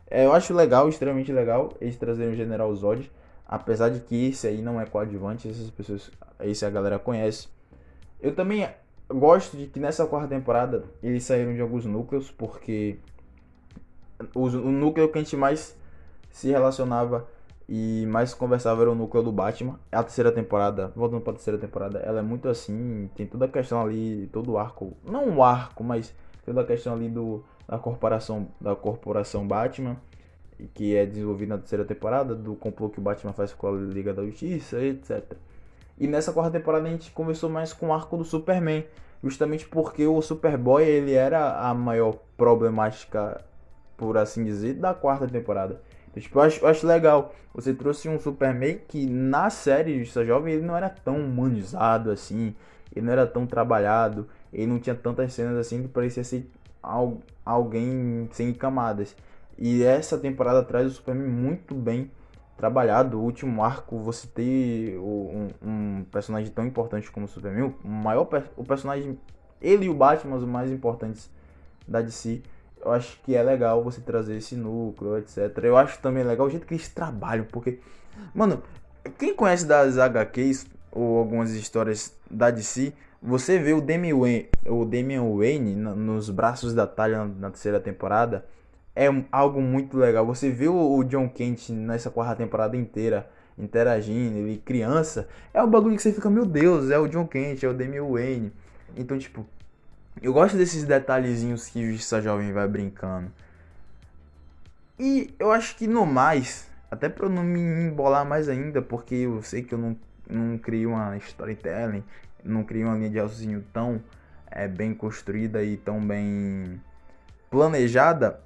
É, 0.10 0.26
eu 0.26 0.34
acho 0.34 0.54
legal, 0.54 0.90
extremamente 0.90 1.32
legal, 1.32 1.74
eles 1.80 1.96
trazerem 1.96 2.34
o 2.34 2.36
General 2.36 2.74
Zod, 2.76 3.10
apesar 3.54 3.90
de 3.90 4.00
que 4.00 4.30
esse 4.30 4.48
aí 4.48 4.64
não 4.64 4.82
é 4.82 4.86
coadjuvante, 4.88 5.48
essas 5.48 5.70
pessoas, 5.70 6.10
esse 6.40 6.66
a 6.66 6.72
galera 6.72 6.98
conhece. 6.98 7.48
Eu 8.20 8.34
também 8.34 8.68
gosto 9.08 9.56
de 9.56 9.68
que 9.68 9.80
nessa 9.80 10.08
quarta 10.08 10.28
temporada 10.28 10.86
eles 11.04 11.24
saíram 11.24 11.54
de 11.54 11.62
alguns 11.62 11.86
núcleos, 11.86 12.32
porque 12.32 12.98
o, 14.34 14.46
o 14.46 14.72
núcleo 14.72 15.08
que 15.08 15.20
a 15.20 15.22
gente 15.22 15.38
mais 15.38 15.78
se 16.32 16.50
relacionava 16.50 17.28
e 17.70 18.08
mais 18.08 18.34
conversava 18.34 18.82
era 18.82 18.92
o 18.92 18.96
núcleo 18.96 19.22
do 19.22 19.32
Batman. 19.32 19.80
A 19.92 20.02
terceira 20.02 20.32
temporada, 20.32 20.92
voltando 20.96 21.22
para 21.22 21.34
a 21.34 21.36
terceira 21.36 21.60
temporada, 21.60 22.00
ela 22.00 22.22
é 22.22 22.24
muito 22.24 22.50
assim, 22.50 23.08
tem 23.16 23.28
toda 23.28 23.46
a 23.46 23.48
questão 23.48 23.84
ali, 23.84 24.28
todo 24.34 24.54
o 24.54 24.58
arco, 24.58 24.98
não 25.06 25.30
o 25.30 25.44
arco, 25.44 25.84
mas 25.84 26.12
toda 26.44 26.62
a 26.62 26.66
questão 26.66 26.96
ali 26.96 27.08
do 27.08 27.46
da 27.68 27.78
corporação 27.78 28.48
da 28.60 28.76
corporação 28.76 29.48
Batman, 29.48 29.96
que 30.74 30.96
é 30.96 31.06
desenvolvida 31.06 31.56
na 31.56 31.60
terceira 31.60 31.86
temporada, 31.86 32.36
do 32.36 32.56
complô 32.56 32.90
que 32.90 33.00
o 33.00 33.02
Batman 33.02 33.34
faz 33.34 33.54
com 33.54 33.68
a 33.68 33.72
Liga 33.72 34.14
da 34.14 34.24
Justiça, 34.24 34.82
etc. 34.82 35.34
E 35.98 36.08
nessa 36.08 36.34
quarta 36.34 36.58
temporada 36.58 36.88
a 36.88 36.92
gente 36.92 37.12
conversou 37.12 37.50
mais 37.50 37.74
com 37.74 37.88
o 37.88 37.94
arco 37.94 38.18
do 38.18 38.24
Superman, 38.24 38.86
justamente 39.24 39.68
porque 39.68 40.06
o 40.06 40.22
Superboy 40.22 40.84
ele 40.84 41.14
era 41.14 41.60
a 41.60 41.74
maior 41.74 42.16
problemática, 42.36 43.44
por 43.96 44.18
assim 44.18 44.44
dizer, 44.44 44.74
da 44.76 44.94
quarta 44.94 45.28
temporada. 45.28 45.80
Então, 46.10 46.22
tipo, 46.22 46.38
eu 46.40 46.44
acho, 46.44 46.64
eu 46.64 46.68
acho 46.68 46.86
legal. 46.86 47.34
Você 47.54 47.74
trouxe 47.74 48.08
um 48.08 48.20
Superman 48.20 48.80
que 48.88 49.06
na 49.06 49.50
série 49.50 50.00
Justiça 50.00 50.26
Jovem 50.26 50.56
ele 50.56 50.66
não 50.66 50.76
era 50.76 50.90
tão 50.90 51.18
humanizado 51.18 52.12
assim. 52.12 52.56
Ele 52.96 53.06
não 53.06 53.14
era 53.14 53.26
tão 53.26 53.46
trabalhado. 53.46 54.28
Ele 54.52 54.68
não 54.68 54.80
tinha 54.80 54.96
tantas 54.96 55.34
cenas 55.34 55.58
assim 55.58 55.82
que 55.82 55.88
parecia 55.88 56.24
ser 56.24 56.50
alguém 57.46 58.28
sem 58.32 58.54
camadas. 58.54 59.16
E 59.58 59.84
essa 59.84 60.18
temporada 60.18 60.64
traz 60.64 60.88
o 60.88 60.92
Superman 60.92 61.28
muito 61.28 61.76
bem 61.76 62.12
trabalhado. 62.58 63.20
O 63.20 63.24
último 63.24 63.64
arco, 63.64 64.00
você 64.00 64.28
ter 64.28 64.98
um, 64.98 65.48
um 65.62 66.06
personagem 66.12 66.52
tão 66.52 66.66
importante 66.66 67.12
como 67.12 67.26
o 67.26 67.30
Superman, 67.30 67.74
o 67.84 67.88
maior 67.88 68.28
o 68.56 68.64
personagem, 68.64 69.20
ele 69.62 69.86
e 69.86 69.90
o 69.90 69.94
Batman, 69.94 70.36
os 70.36 70.46
mais 70.46 70.72
importantes 70.72 71.30
da 71.88 72.02
DC 72.02 72.42
eu 72.84 72.92
acho 72.92 73.18
que 73.24 73.36
é 73.36 73.42
legal 73.42 73.82
você 73.82 74.02
trazer 74.02 74.36
esse 74.36 74.56
núcleo, 74.56 75.18
etc. 75.18 75.58
Eu 75.64 75.78
acho 75.78 76.00
também 76.00 76.24
legal 76.24 76.48
o 76.48 76.50
jeito 76.50 76.68
que 76.68 76.74
eles 76.74 76.90
trabalham, 76.90 77.46
porque, 77.46 77.80
mano, 78.34 78.62
quem 79.18 79.34
conhece 79.34 79.66
das 79.66 79.98
HQs 79.98 80.68
ou 80.92 81.18
algumas 81.18 81.52
histórias 81.52 82.14
da 82.30 82.52
DC, 82.52 82.94
você 83.22 83.58
vê 83.58 83.74
o 83.74 83.80
Damian 83.80 84.18
Wayne, 84.18 84.50
o 84.68 84.84
Damian 84.84 85.24
Wayne 85.38 85.76
nos 85.76 86.30
braços 86.30 86.74
da 86.74 86.86
talha 86.86 87.26
na 87.26 87.50
terceira 87.50 87.80
temporada, 87.80 88.46
é 88.96 89.08
algo 89.32 89.62
muito 89.62 89.98
legal. 89.98 90.26
Você 90.26 90.50
vê 90.50 90.68
o 90.68 91.04
John 91.04 91.30
Kent 91.30 91.70
nessa 91.70 92.10
quarta 92.10 92.36
temporada 92.36 92.78
inteira 92.78 93.30
interagindo, 93.58 94.38
ele 94.38 94.58
criança, 94.58 95.28
é 95.54 95.62
um 95.62 95.70
bagulho 95.70 95.96
que 95.96 96.02
você 96.02 96.12
fica, 96.12 96.30
meu 96.30 96.46
Deus, 96.46 96.90
é 96.90 96.98
o 96.98 97.08
John 97.08 97.28
Kent, 97.28 97.64
é 97.64 97.68
o 97.68 97.74
Damian 97.74 98.06
Wayne. 98.06 98.52
Então, 98.96 99.18
tipo, 99.18 99.46
eu 100.22 100.34
gosto 100.34 100.58
desses 100.58 100.84
detalhezinhos 100.84 101.68
que 101.68 101.86
Justiça 101.86 102.22
Jovem 102.22 102.52
vai 102.52 102.68
brincando. 102.68 103.32
E 105.00 105.34
eu 105.40 105.52
acho 105.52 105.76
que 105.76 105.88
no 105.88 106.06
mais, 106.06 106.68
até 106.90 107.10
pra 107.10 107.26
eu 107.26 107.30
não 107.30 107.44
me 107.44 107.60
embolar 107.60 108.26
mais 108.26 108.48
ainda, 108.48 108.82
porque 108.82 109.16
eu 109.16 109.42
sei 109.42 109.64
que 109.64 109.74
eu 109.74 109.78
não, 109.78 109.98
não 110.30 110.58
crio 110.58 110.92
uma 110.92 111.18
storytelling, 111.18 112.04
não 112.44 112.64
crio 112.64 112.88
uma 112.88 112.96
linha 112.96 113.10
de 113.10 113.20
raciocínio 113.20 113.64
tão 113.74 114.02
é, 114.50 114.68
bem 114.68 114.94
construída 114.94 115.64
e 115.64 115.78
tão 115.78 116.00
bem 116.00 116.80
planejada. 117.50 118.40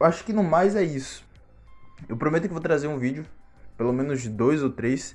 Acho 0.00 0.24
que 0.24 0.32
no 0.32 0.42
mais 0.42 0.76
é 0.76 0.82
isso. 0.82 1.24
Eu 2.08 2.16
prometo 2.16 2.42
que 2.42 2.52
vou 2.52 2.60
trazer 2.60 2.88
um 2.88 2.98
vídeo, 2.98 3.24
pelo 3.76 3.92
menos 3.92 4.26
dois 4.26 4.62
ou 4.62 4.70
três, 4.70 5.14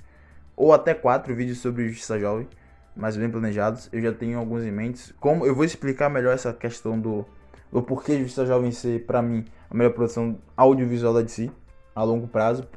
ou 0.56 0.74
até 0.74 0.94
quatro 0.94 1.36
vídeos 1.36 1.60
sobre 1.60 1.88
Justiça 1.88 2.20
Jovem 2.20 2.48
mais 3.00 3.15
bem 3.15 3.30
planejados. 3.30 3.89
Eu 3.92 4.02
já 4.02 4.12
tenho 4.12 4.38
alguns 4.38 4.63
em 4.63 4.72
mente. 4.72 5.13
Como 5.20 5.46
eu 5.46 5.56
vou 5.56 5.63
explicar 5.63 6.10
melhor 6.10 6.34
essa 6.34 6.54
questão 6.54 7.00
do, 7.00 7.26
do 7.72 7.82
porquê 7.82 8.18
Vista 8.18 8.46
Jovem 8.46 8.72
ser, 8.72 9.06
para 9.06 9.22
mim, 9.22 9.46
a 9.70 9.74
melhor 9.76 9.94
produção 9.94 10.38
audiovisual 10.56 11.13
da 11.13 11.22
DC 11.22 11.50
a 11.96 12.04
longo 12.04 12.28
prazo. 12.28 12.68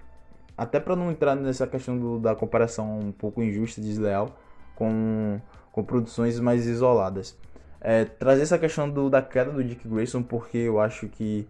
Até 0.57 0.79
para 0.79 0.95
não 0.95 1.11
entrar 1.11 1.35
nessa 1.35 1.67
questão 1.67 1.99
do, 1.99 2.19
da 2.19 2.35
comparação 2.35 3.01
um 3.01 3.13
pouco 3.13 3.43
injusta 3.43 3.81
desleal 3.81 4.39
com, 4.77 5.41
com 5.73 5.83
produções 5.83 6.39
mais 6.39 6.67
isoladas. 6.67 7.37
É, 7.81 8.05
trazer 8.05 8.43
essa 8.43 8.59
questão 8.59 8.89
do, 8.89 9.11
da 9.11 9.21
queda 9.21 9.51
do 9.51 9.65
Dick 9.65 9.89
Grayson, 9.89 10.23
porque 10.23 10.59
eu 10.59 10.79
acho 10.79 11.09
que 11.09 11.49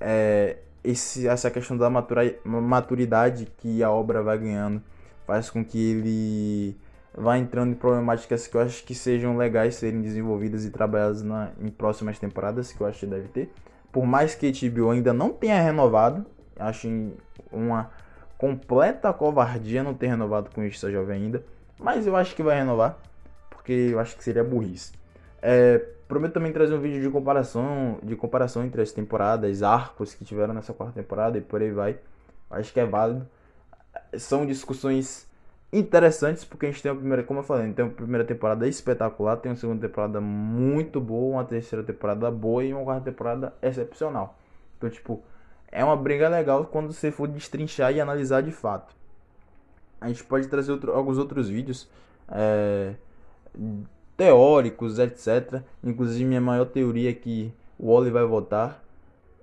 é, 0.00 0.58
esse, 0.82 1.26
essa 1.26 1.50
questão 1.50 1.76
da 1.76 1.88
matura, 1.88 2.34
maturidade 2.44 3.46
que 3.58 3.82
a 3.82 3.90
obra 3.90 4.22
vai 4.22 4.38
ganhando 4.38 4.82
faz 5.26 5.48
com 5.48 5.64
que 5.64 5.78
ele 5.78 6.76
vai 7.16 7.38
entrando 7.38 7.72
em 7.72 7.74
problemáticas 7.74 8.46
que 8.46 8.56
eu 8.56 8.60
acho 8.60 8.84
que 8.84 8.94
sejam 8.94 9.36
legais 9.36 9.76
serem 9.76 10.02
desenvolvidas 10.02 10.64
e 10.64 10.70
trabalhadas 10.70 11.22
na, 11.22 11.52
em 11.60 11.68
próximas 11.68 12.18
temporadas, 12.18 12.72
que 12.72 12.80
eu 12.80 12.86
acho 12.86 13.00
que 13.00 13.06
deve 13.06 13.28
ter. 13.28 13.50
Por 13.92 14.04
mais 14.04 14.34
que 14.34 14.50
HBO 14.50 14.90
ainda 14.90 15.12
não 15.12 15.32
tenha 15.32 15.60
renovado, 15.62 16.26
acho 16.58 16.88
uma 17.52 17.90
completa 18.36 19.12
covardia 19.12 19.82
não 19.82 19.94
ter 19.94 20.08
renovado 20.08 20.50
com 20.50 20.62
Justiça 20.64 20.90
Jovem 20.90 21.22
ainda, 21.22 21.44
mas 21.78 22.06
eu 22.06 22.16
acho 22.16 22.34
que 22.34 22.42
vai 22.42 22.56
renovar, 22.56 22.98
porque 23.48 23.72
eu 23.72 24.00
acho 24.00 24.16
que 24.16 24.24
seria 24.24 24.42
burrice. 24.42 24.92
É, 25.40 25.84
prometo 26.08 26.32
também 26.34 26.52
trazer 26.52 26.74
um 26.74 26.80
vídeo 26.80 27.00
de 27.00 27.10
comparação, 27.10 27.98
de 28.02 28.16
comparação 28.16 28.64
entre 28.64 28.82
as 28.82 28.92
temporadas, 28.92 29.62
arcos 29.62 30.14
que 30.14 30.24
tiveram 30.24 30.54
nessa 30.54 30.72
quarta 30.72 31.00
temporada 31.00 31.38
e 31.38 31.40
por 31.40 31.60
aí 31.60 31.70
vai. 31.70 31.98
Acho 32.50 32.72
que 32.72 32.80
é 32.80 32.86
válido. 32.86 33.26
São 34.18 34.46
discussões 34.46 35.28
interessantes, 35.72 36.44
porque 36.44 36.66
a 36.66 36.70
gente 36.70 36.82
tem 36.82 36.92
a 36.92 36.94
primeira, 36.94 37.22
como 37.24 37.40
eu 37.40 37.44
falei, 37.44 37.72
tem 37.72 37.84
uma 37.84 37.90
primeira 37.90 38.24
temporada 38.24 38.66
espetacular, 38.68 39.36
tem 39.38 39.50
uma 39.50 39.56
segunda 39.56 39.86
temporada 39.86 40.20
muito 40.20 41.00
boa, 41.00 41.36
uma 41.36 41.44
terceira 41.44 41.84
temporada 41.84 42.30
boa 42.30 42.62
e 42.62 42.72
uma 42.72 42.84
quarta 42.84 43.10
temporada 43.10 43.52
excepcional. 43.60 44.38
Então, 44.78 44.88
tipo, 44.88 45.22
é 45.72 45.84
uma 45.84 45.96
briga 45.96 46.28
legal 46.28 46.64
quando 46.66 46.92
você 46.92 47.10
for 47.10 47.26
destrinchar 47.26 47.92
e 47.92 48.00
analisar 48.00 48.40
de 48.42 48.52
fato. 48.52 48.94
A 50.00 50.06
gente 50.08 50.22
pode 50.22 50.46
trazer 50.46 50.70
outro, 50.70 50.92
alguns 50.92 51.18
outros 51.18 51.48
vídeos 51.48 51.88
é, 52.28 52.94
teóricos, 54.16 54.98
etc. 54.98 55.62
Inclusive, 55.82 56.24
minha 56.24 56.40
maior 56.40 56.66
teoria 56.66 57.10
é 57.10 57.14
que 57.14 57.52
o 57.78 57.92
Wally 57.92 58.10
vai 58.10 58.24
voltar. 58.24 58.82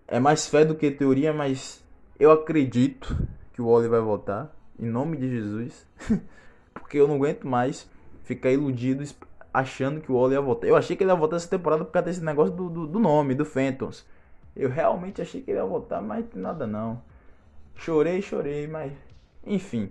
É 0.07 0.19
mais 0.19 0.47
fé 0.47 0.65
do 0.65 0.75
que 0.75 0.91
teoria, 0.91 1.33
mas 1.33 1.83
eu 2.19 2.31
acredito 2.31 3.15
que 3.53 3.61
o 3.61 3.69
Wally 3.69 3.87
vai 3.87 4.01
voltar 4.01 4.55
em 4.79 4.85
nome 4.85 5.17
de 5.17 5.29
Jesus, 5.29 5.85
porque 6.73 6.97
eu 6.97 7.07
não 7.07 7.15
aguento 7.15 7.47
mais 7.47 7.89
ficar 8.23 8.51
iludido 8.51 9.03
achando 9.53 10.01
que 10.01 10.11
o 10.11 10.15
Wally 10.15 10.33
ia 10.33 10.41
voltar. 10.41 10.67
Eu 10.67 10.75
achei 10.75 10.95
que 10.95 11.03
ele 11.03 11.11
ia 11.11 11.15
voltar 11.15 11.35
essa 11.37 11.49
temporada 11.49 11.85
por 11.85 11.91
causa 11.91 12.07
desse 12.07 12.23
negócio 12.23 12.53
do, 12.53 12.69
do, 12.69 12.87
do 12.87 12.99
nome, 12.99 13.35
do 13.35 13.45
Phantoms. 13.45 14.05
Eu 14.55 14.69
realmente 14.69 15.21
achei 15.21 15.41
que 15.41 15.51
ele 15.51 15.59
ia 15.59 15.65
voltar, 15.65 16.01
mas 16.01 16.25
nada 16.33 16.65
não. 16.65 17.01
Chorei, 17.75 18.21
chorei, 18.21 18.67
mas 18.67 18.91
enfim. 19.45 19.89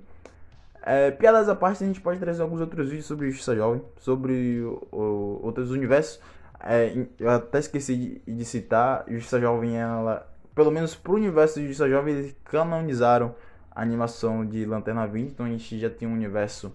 É, 0.83 1.11
piadas 1.11 1.49
à 1.49 1.55
parte, 1.55 1.85
a 1.85 1.87
gente 1.87 2.01
pode 2.01 2.19
trazer 2.19 2.43
alguns 2.43 2.61
outros 2.61 2.89
vídeos 2.89 3.07
sobre 3.07 3.31
Justiça 3.31 3.55
Jovem, 3.55 3.83
sobre 3.99 4.61
o, 4.63 4.87
o, 4.91 5.41
outros 5.43 5.71
universos. 5.71 6.21
É, 6.63 7.07
eu 7.19 7.31
até 7.31 7.59
esqueci 7.59 8.23
de, 8.27 8.35
de, 8.35 8.45
citar, 8.45 9.05
Justiça 9.09 9.41
Jovem, 9.41 9.77
ela, 9.77 10.27
pelo 10.55 10.71
menos 10.71 10.95
pro 10.95 11.15
universo 11.15 11.61
de 11.61 11.67
Justiça 11.67 11.89
Jovem, 11.89 12.15
eles 12.15 12.37
canonizaram 12.45 13.35
a 13.71 13.83
animação 13.83 14.45
de 14.45 14.65
Lanterna 14.65 15.07
20, 15.07 15.31
então 15.31 15.47
a 15.47 15.49
gente 15.49 15.79
já 15.79 15.91
tem 15.91 16.09
um 16.09 16.13
universo 16.13 16.73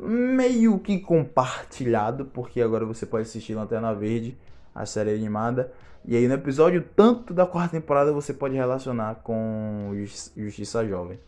meio 0.00 0.78
que 0.78 0.98
compartilhado, 0.98 2.24
porque 2.26 2.60
agora 2.60 2.84
você 2.84 3.06
pode 3.06 3.22
assistir 3.22 3.54
Lanterna 3.54 3.94
Verde, 3.94 4.36
a 4.74 4.86
série 4.86 5.14
animada. 5.14 5.72
E 6.04 6.16
aí 6.16 6.26
no 6.26 6.34
episódio 6.34 6.84
tanto 6.96 7.32
da 7.32 7.46
quarta 7.46 7.78
temporada 7.78 8.12
você 8.12 8.34
pode 8.34 8.54
relacionar 8.54 9.16
com 9.16 9.92
Justiça 10.36 10.86
Jovem. 10.86 11.18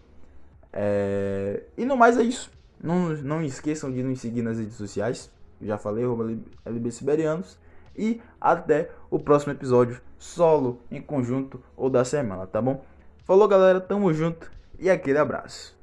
É... 0.74 1.62
E 1.78 1.84
no 1.84 1.96
mais 1.96 2.18
é 2.18 2.22
isso. 2.22 2.50
Não, 2.82 3.10
não 3.10 3.42
esqueçam 3.42 3.90
de 3.90 4.02
nos 4.02 4.20
seguir 4.20 4.42
nas 4.42 4.58
redes 4.58 4.74
sociais. 4.74 5.30
Já 5.62 5.78
falei, 5.78 6.04
LB 6.64 6.90
Siberianos. 6.90 7.56
E 7.96 8.20
até 8.40 8.90
o 9.08 9.20
próximo 9.20 9.52
episódio, 9.52 10.00
solo, 10.18 10.80
em 10.90 11.00
conjunto 11.00 11.62
ou 11.76 11.88
da 11.88 12.04
semana, 12.04 12.44
tá 12.44 12.60
bom? 12.60 12.84
Falou 13.24 13.46
galera, 13.46 13.80
tamo 13.80 14.12
junto 14.12 14.50
e 14.78 14.90
aquele 14.90 15.18
abraço. 15.18 15.78